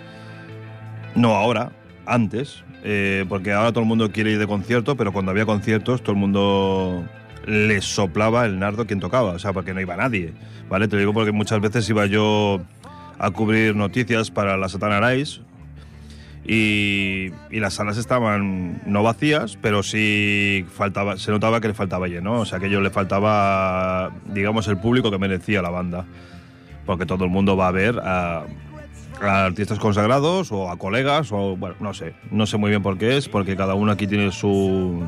no 1.14 1.34
ahora, 1.34 1.72
antes, 2.04 2.62
eh, 2.84 3.24
porque 3.28 3.52
ahora 3.52 3.70
todo 3.70 3.80
el 3.80 3.88
mundo 3.88 4.10
quiere 4.10 4.32
ir 4.32 4.38
de 4.38 4.46
concierto, 4.46 4.96
pero 4.96 5.12
cuando 5.12 5.30
había 5.30 5.46
conciertos 5.46 6.02
todo 6.02 6.12
el 6.12 6.18
mundo 6.18 7.04
le 7.46 7.80
soplaba 7.80 8.44
el 8.44 8.58
nardo 8.58 8.86
quien 8.86 9.00
tocaba, 9.00 9.32
o 9.32 9.38
sea, 9.38 9.52
porque 9.52 9.74
no 9.74 9.80
iba 9.80 9.96
nadie, 9.96 10.32
¿vale? 10.68 10.88
Te 10.88 10.96
lo 10.96 11.00
digo 11.00 11.12
porque 11.12 11.32
muchas 11.32 11.60
veces 11.60 11.88
iba 11.88 12.06
yo 12.06 12.60
a 13.18 13.30
cubrir 13.30 13.76
noticias 13.76 14.30
para 14.30 14.56
la 14.56 14.68
Satana 14.68 15.00
Rise 15.00 15.40
y, 16.44 17.30
y 17.50 17.60
las 17.60 17.74
salas 17.74 17.98
estaban 17.98 18.82
no 18.84 19.02
vacías, 19.02 19.58
pero 19.62 19.82
sí 19.82 20.64
faltaba, 20.72 21.16
se 21.16 21.30
notaba 21.30 21.60
que 21.60 21.68
le 21.68 21.74
faltaba 21.74 22.08
lleno, 22.08 22.40
o 22.40 22.44
sea, 22.44 22.58
que 22.58 22.66
a 22.66 22.68
ellos 22.68 22.82
le 22.82 22.90
faltaba, 22.90 24.10
digamos, 24.26 24.66
el 24.68 24.76
público 24.76 25.10
que 25.10 25.18
merecía 25.18 25.62
la 25.62 25.70
banda, 25.70 26.04
porque 26.84 27.06
todo 27.06 27.24
el 27.24 27.30
mundo 27.30 27.56
va 27.56 27.68
a 27.68 27.72
ver 27.72 28.00
a, 28.02 28.44
a 29.22 29.44
artistas 29.46 29.78
consagrados 29.78 30.50
o 30.52 30.70
a 30.70 30.76
colegas 30.76 31.30
o 31.32 31.56
bueno, 31.56 31.76
no 31.80 31.94
sé, 31.94 32.14
no 32.30 32.46
sé 32.46 32.56
muy 32.56 32.70
bien 32.70 32.82
por 32.82 32.98
qué 32.98 33.16
es, 33.16 33.28
porque 33.28 33.56
cada 33.56 33.74
uno 33.74 33.92
aquí 33.92 34.06
tiene 34.06 34.30
su, 34.32 35.02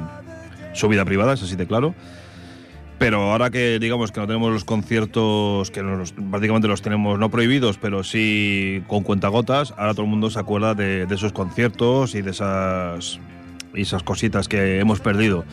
su 0.72 0.88
vida 0.88 1.04
privada, 1.04 1.34
es 1.34 1.42
así 1.42 1.56
de 1.56 1.66
claro. 1.66 1.94
Pero 2.96 3.32
ahora 3.32 3.50
que 3.50 3.78
digamos 3.80 4.12
que 4.12 4.20
no 4.20 4.26
tenemos 4.26 4.52
los 4.52 4.64
conciertos, 4.64 5.70
que 5.72 5.82
nos- 5.82 6.12
prácticamente 6.12 6.68
los 6.68 6.80
tenemos 6.80 7.18
no 7.18 7.28
prohibidos, 7.28 7.76
pero 7.76 8.04
sí 8.04 8.82
con 8.86 9.02
cuentagotas, 9.02 9.72
ahora 9.76 9.92
todo 9.94 10.02
el 10.02 10.10
mundo 10.10 10.30
se 10.30 10.38
acuerda 10.38 10.74
de, 10.74 11.04
de 11.06 11.14
esos 11.14 11.32
conciertos 11.32 12.14
y 12.14 12.22
de 12.22 12.30
esas, 12.30 13.18
y 13.74 13.82
esas 13.82 14.04
cositas 14.04 14.46
que 14.48 14.78
hemos 14.78 15.00
perdido. 15.00 15.44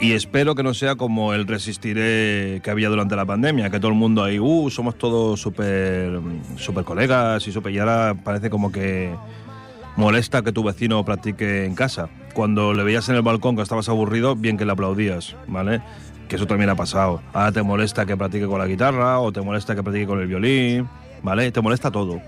Y 0.00 0.12
espero 0.12 0.54
que 0.54 0.62
no 0.62 0.72
sea 0.72 0.96
como 0.96 1.34
el 1.34 1.46
resistiré 1.46 2.62
que 2.64 2.70
había 2.70 2.88
durante 2.88 3.16
la 3.16 3.26
pandemia, 3.26 3.68
que 3.68 3.78
todo 3.78 3.90
el 3.90 3.98
mundo 3.98 4.24
ahí, 4.24 4.38
uh, 4.38 4.70
somos 4.70 4.96
todos 4.96 5.38
súper 5.38 6.18
super 6.56 6.84
colegas 6.84 7.46
y 7.46 7.52
súper... 7.52 7.74
Y 7.74 7.80
ahora 7.80 8.16
parece 8.24 8.48
como 8.48 8.72
que 8.72 9.14
molesta 9.96 10.40
que 10.40 10.52
tu 10.52 10.64
vecino 10.64 11.04
practique 11.04 11.66
en 11.66 11.74
casa. 11.74 12.08
Cuando 12.32 12.72
le 12.72 12.82
veías 12.82 13.10
en 13.10 13.16
el 13.16 13.22
balcón 13.22 13.56
que 13.56 13.62
estabas 13.62 13.90
aburrido, 13.90 14.36
bien 14.36 14.56
que 14.56 14.64
le 14.64 14.72
aplaudías, 14.72 15.36
¿vale? 15.46 15.82
Que 16.28 16.36
eso 16.36 16.46
también 16.46 16.70
ha 16.70 16.76
pasado. 16.76 17.20
Ahora 17.34 17.52
te 17.52 17.62
molesta 17.62 18.06
que 18.06 18.16
practique 18.16 18.46
con 18.46 18.58
la 18.58 18.66
guitarra 18.66 19.20
o 19.20 19.32
te 19.32 19.42
molesta 19.42 19.74
que 19.74 19.82
practique 19.82 20.06
con 20.06 20.18
el 20.20 20.28
violín, 20.28 20.88
¿vale? 21.22 21.52
Te 21.52 21.60
molesta 21.60 21.90
todo. 21.90 22.22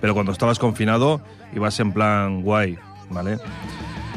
Pero 0.00 0.14
cuando 0.14 0.32
estabas 0.32 0.58
confinado, 0.58 1.20
ibas 1.54 1.78
en 1.78 1.92
plan 1.92 2.42
guay, 2.42 2.76
¿vale? 3.10 3.38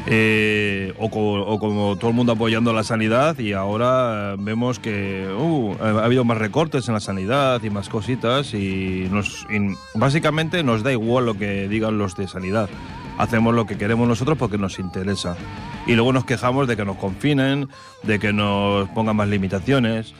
Eh, 0.08 0.94
o, 0.98 1.06
o 1.06 1.58
como 1.58 1.96
todo 1.96 2.10
el 2.10 2.16
mundo 2.16 2.32
apoyando 2.32 2.72
la 2.72 2.84
sanidad 2.84 3.36
y 3.40 3.54
ahora 3.54 4.34
eh, 4.34 4.36
vemos 4.38 4.78
que 4.78 5.26
uh, 5.36 5.74
ha 5.82 6.04
habido 6.04 6.24
más 6.24 6.38
recortes 6.38 6.86
en 6.86 6.94
la 6.94 7.00
sanidad 7.00 7.60
y 7.64 7.70
más 7.70 7.88
cositas 7.88 8.54
y, 8.54 9.08
nos, 9.10 9.48
y 9.50 9.74
básicamente 9.98 10.62
nos 10.62 10.84
da 10.84 10.92
igual 10.92 11.26
lo 11.26 11.34
que 11.34 11.66
digan 11.66 11.98
los 11.98 12.14
de 12.14 12.28
sanidad. 12.28 12.68
Hacemos 13.18 13.52
lo 13.52 13.66
que 13.66 13.78
queremos 13.78 14.06
nosotros 14.06 14.38
porque 14.38 14.58
nos 14.58 14.78
interesa. 14.78 15.36
Y 15.86 15.94
luego 15.94 16.12
nos 16.12 16.24
quejamos 16.24 16.68
de 16.68 16.76
que 16.76 16.84
nos 16.84 16.98
confinen, 16.98 17.68
de 18.04 18.18
que 18.20 18.32
nos 18.32 18.88
pongan 18.90 19.16
más 19.16 19.28
limitaciones. 19.28 20.14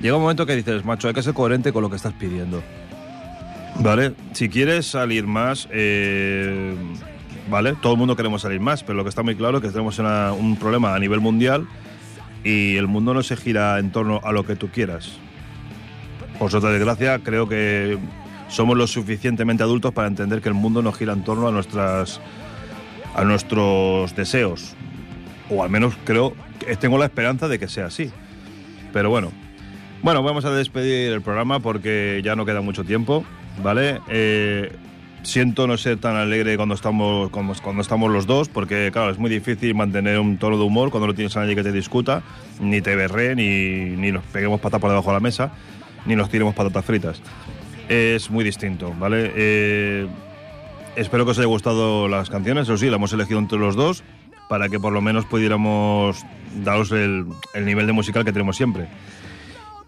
Llega 0.00 0.16
un 0.16 0.22
momento 0.22 0.46
que 0.46 0.56
dices, 0.56 0.84
macho, 0.84 1.08
hay 1.08 1.14
que 1.14 1.22
ser 1.22 1.34
coherente 1.34 1.72
con 1.72 1.82
lo 1.82 1.90
que 1.90 1.96
estás 1.96 2.14
pidiendo. 2.14 2.62
¿Vale? 3.80 4.14
Si 4.32 4.48
quieres 4.48 4.86
salir 4.86 5.26
más, 5.26 5.68
eh, 5.70 6.74
¿vale? 7.48 7.74
Todo 7.80 7.92
el 7.92 7.98
mundo 7.98 8.16
queremos 8.16 8.42
salir 8.42 8.60
más, 8.60 8.82
pero 8.82 8.96
lo 8.96 9.04
que 9.04 9.10
está 9.10 9.22
muy 9.22 9.36
claro 9.36 9.58
es 9.58 9.62
que 9.62 9.70
tenemos 9.70 9.98
un 9.98 10.56
problema 10.56 10.94
a 10.94 10.98
nivel 10.98 11.20
mundial 11.20 11.66
y 12.44 12.76
el 12.76 12.86
mundo 12.86 13.14
no 13.14 13.22
se 13.22 13.36
gira 13.36 13.78
en 13.78 13.90
torno 13.90 14.20
a 14.22 14.32
lo 14.32 14.44
que 14.44 14.56
tú 14.56 14.68
quieras. 14.68 15.18
Por 16.38 16.50
suerte, 16.50 16.68
desgracia, 16.68 17.18
creo 17.20 17.48
que 17.48 17.98
somos 18.48 18.76
lo 18.76 18.86
suficientemente 18.86 19.62
adultos 19.62 19.92
para 19.92 20.08
entender 20.08 20.40
que 20.40 20.48
el 20.48 20.54
mundo 20.54 20.82
no 20.82 20.92
gira 20.92 21.12
en 21.12 21.24
torno 21.24 21.48
a 21.48 21.52
nuestras 21.52 22.20
a 23.14 23.24
nuestros 23.24 24.14
deseos. 24.14 24.74
O 25.50 25.62
al 25.62 25.70
menos 25.70 25.94
creo, 26.04 26.34
tengo 26.78 26.98
la 26.98 27.06
esperanza 27.06 27.48
de 27.48 27.58
que 27.58 27.68
sea 27.68 27.86
así. 27.86 28.10
Pero 28.92 29.10
bueno. 29.10 29.32
Bueno, 30.02 30.22
vamos 30.22 30.44
a 30.44 30.52
despedir 30.52 31.12
el 31.12 31.22
programa 31.22 31.58
porque 31.58 32.20
ya 32.24 32.36
no 32.36 32.46
queda 32.46 32.60
mucho 32.60 32.84
tiempo, 32.84 33.24
¿vale? 33.64 33.98
Eh, 34.08 34.70
siento 35.22 35.66
no 35.66 35.76
ser 35.76 35.98
tan 35.98 36.16
alegre 36.16 36.56
cuando 36.56 36.74
estamos, 36.74 37.30
cuando, 37.30 37.52
estamos 37.82 38.10
los 38.10 38.26
dos, 38.26 38.48
porque 38.48 38.90
claro, 38.92 39.10
es 39.10 39.18
muy 39.18 39.30
difícil 39.30 39.74
mantener 39.74 40.18
un 40.18 40.38
tono 40.38 40.56
de 40.56 40.64
humor 40.64 40.90
cuando 40.90 41.06
no 41.08 41.14
tienes 41.14 41.36
a 41.36 41.40
nadie 41.40 41.54
que 41.54 41.62
te 41.62 41.72
discuta, 41.72 42.22
ni 42.60 42.80
te 42.80 42.96
berre, 42.96 43.34
ni, 43.34 43.96
ni 43.96 44.12
nos 44.12 44.24
peguemos 44.24 44.60
patas 44.60 44.80
por 44.80 44.90
debajo 44.90 45.08
de 45.10 45.14
la 45.14 45.20
mesa, 45.20 45.52
ni 46.06 46.16
nos 46.16 46.30
tiremos 46.30 46.54
patatas 46.54 46.84
fritas. 46.84 47.20
Es 47.88 48.30
muy 48.30 48.44
distinto, 48.44 48.94
¿vale? 48.98 49.32
Eh, 49.34 50.06
espero 50.96 51.24
que 51.24 51.32
os 51.32 51.38
haya 51.38 51.46
gustado 51.46 52.08
las 52.08 52.30
canciones, 52.30 52.64
eso 52.64 52.76
sí, 52.76 52.86
las 52.86 52.96
hemos 52.96 53.12
elegido 53.12 53.38
entre 53.38 53.58
los 53.58 53.76
dos, 53.76 54.04
para 54.48 54.68
que 54.68 54.78
por 54.80 54.92
lo 54.92 55.00
menos 55.02 55.26
pudiéramos 55.26 56.24
daros 56.64 56.90
el, 56.92 57.26
el 57.54 57.64
nivel 57.66 57.86
de 57.86 57.92
musical 57.92 58.24
que 58.24 58.32
tenemos 58.32 58.56
siempre. 58.56 58.88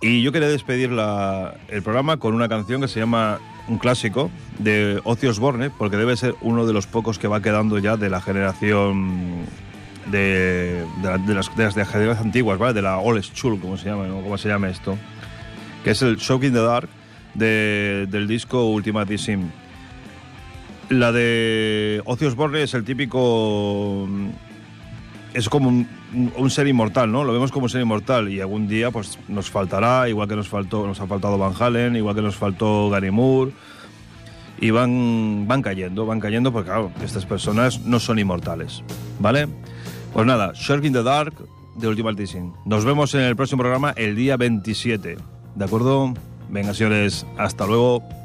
Y 0.03 0.23
yo 0.23 0.33
quería 0.33 0.49
despedir 0.49 0.91
la- 0.93 1.55
el 1.69 1.83
programa 1.83 2.17
con 2.19 2.35
una 2.35 2.49
canción 2.49 2.81
que 2.81 2.89
se 2.89 3.01
llama 3.01 3.39
un 3.71 3.79
clásico 3.79 4.31
de 4.59 5.01
Ozzy 5.05 5.29
Osbourne, 5.29 5.71
porque 5.71 5.97
debe 5.97 6.17
ser 6.17 6.35
uno 6.43 6.67
de 6.67 6.73
los 6.73 6.87
pocos 6.87 7.19
que 7.19 7.29
va 7.29 7.41
quedando 7.41 7.79
ya 7.79 7.97
de 7.97 8.11
la 8.11 8.21
generación 8.21 9.47
de, 10.11 10.85
de, 11.03 11.19
de 11.27 11.35
las, 11.35 11.57
de 11.57 11.65
las 11.65 11.75
generaciones 11.75 12.19
antiguas, 12.19 12.59
¿vale? 12.59 12.75
De 12.75 12.83
la 12.83 12.99
Old 12.99 13.23
School, 13.23 13.61
como 13.61 13.77
se 13.77 13.89
llama. 13.89 14.09
¿Cómo 14.09 14.37
se 14.37 14.49
llama 14.49 14.69
esto? 14.69 14.97
Que 15.85 15.93
es 15.93 16.03
el 16.03 16.17
Shock 16.17 16.45
in 16.45 16.53
the 16.53 16.59
Dark 16.61 16.89
de- 17.35 18.07
del 18.11 18.27
disco 18.27 18.67
Ultimatism. 18.71 19.43
La 20.89 21.13
de 21.13 22.03
Ozzy 22.05 22.25
Osbourne 22.27 22.63
es 22.65 22.75
el 22.75 22.83
típico 22.85 24.09
es 25.35 25.49
como 25.49 25.69
un, 25.69 26.51
ser 26.51 26.67
inmortal, 26.67 27.11
¿no? 27.11 27.25
Lo 27.25 27.33
vemos 27.33 27.53
como 27.53 27.65
un 27.65 27.71
ser 27.71 27.81
inmortal 27.81 28.29
y 28.29 28.41
algún 28.41 28.69
día 28.69 28.91
pues 28.91 29.19
nos 29.29 29.51
faltará, 29.51 30.09
igual 30.09 30.29
que 30.29 30.37
nos 30.37 30.49
faltó, 30.49 30.87
nos 30.87 31.01
ha 31.01 31.07
faltado 31.07 31.39
Van 31.39 31.55
Halen, 31.59 31.97
igual 31.97 32.15
que 32.15 32.23
nos 32.23 32.37
faltó 32.37 32.91
Gary 32.91 33.11
Moore 33.11 33.53
y 34.61 34.71
van 34.71 35.47
van 35.49 35.63
cayendo, 35.63 36.05
van 36.07 36.21
cayendo 36.21 36.53
porque 36.53 36.69
claro, 36.69 36.93
estas 37.03 37.27
personas 37.27 37.81
no 37.81 38.01
son 38.01 38.19
inmortales, 38.19 38.83
¿vale? 39.19 39.49
Pues 40.13 40.27
nada, 40.27 40.53
Shark 40.55 40.85
in 40.85 40.93
the 40.93 41.03
Dark 41.03 41.35
de 41.77 41.89
Ultimate 41.89 42.17
Teasing. 42.17 42.53
Nos 42.65 42.85
vemos 42.85 43.15
en 43.15 43.23
el 43.23 43.37
próximo 43.37 43.63
programa 43.63 43.93
el 43.97 44.17
día 44.17 44.37
27, 44.37 45.17
¿de 45.55 45.65
acuerdo? 45.65 46.13
Venga, 46.51 46.75
señores, 46.75 47.25
hasta 47.39 47.67
luego. 47.67 48.20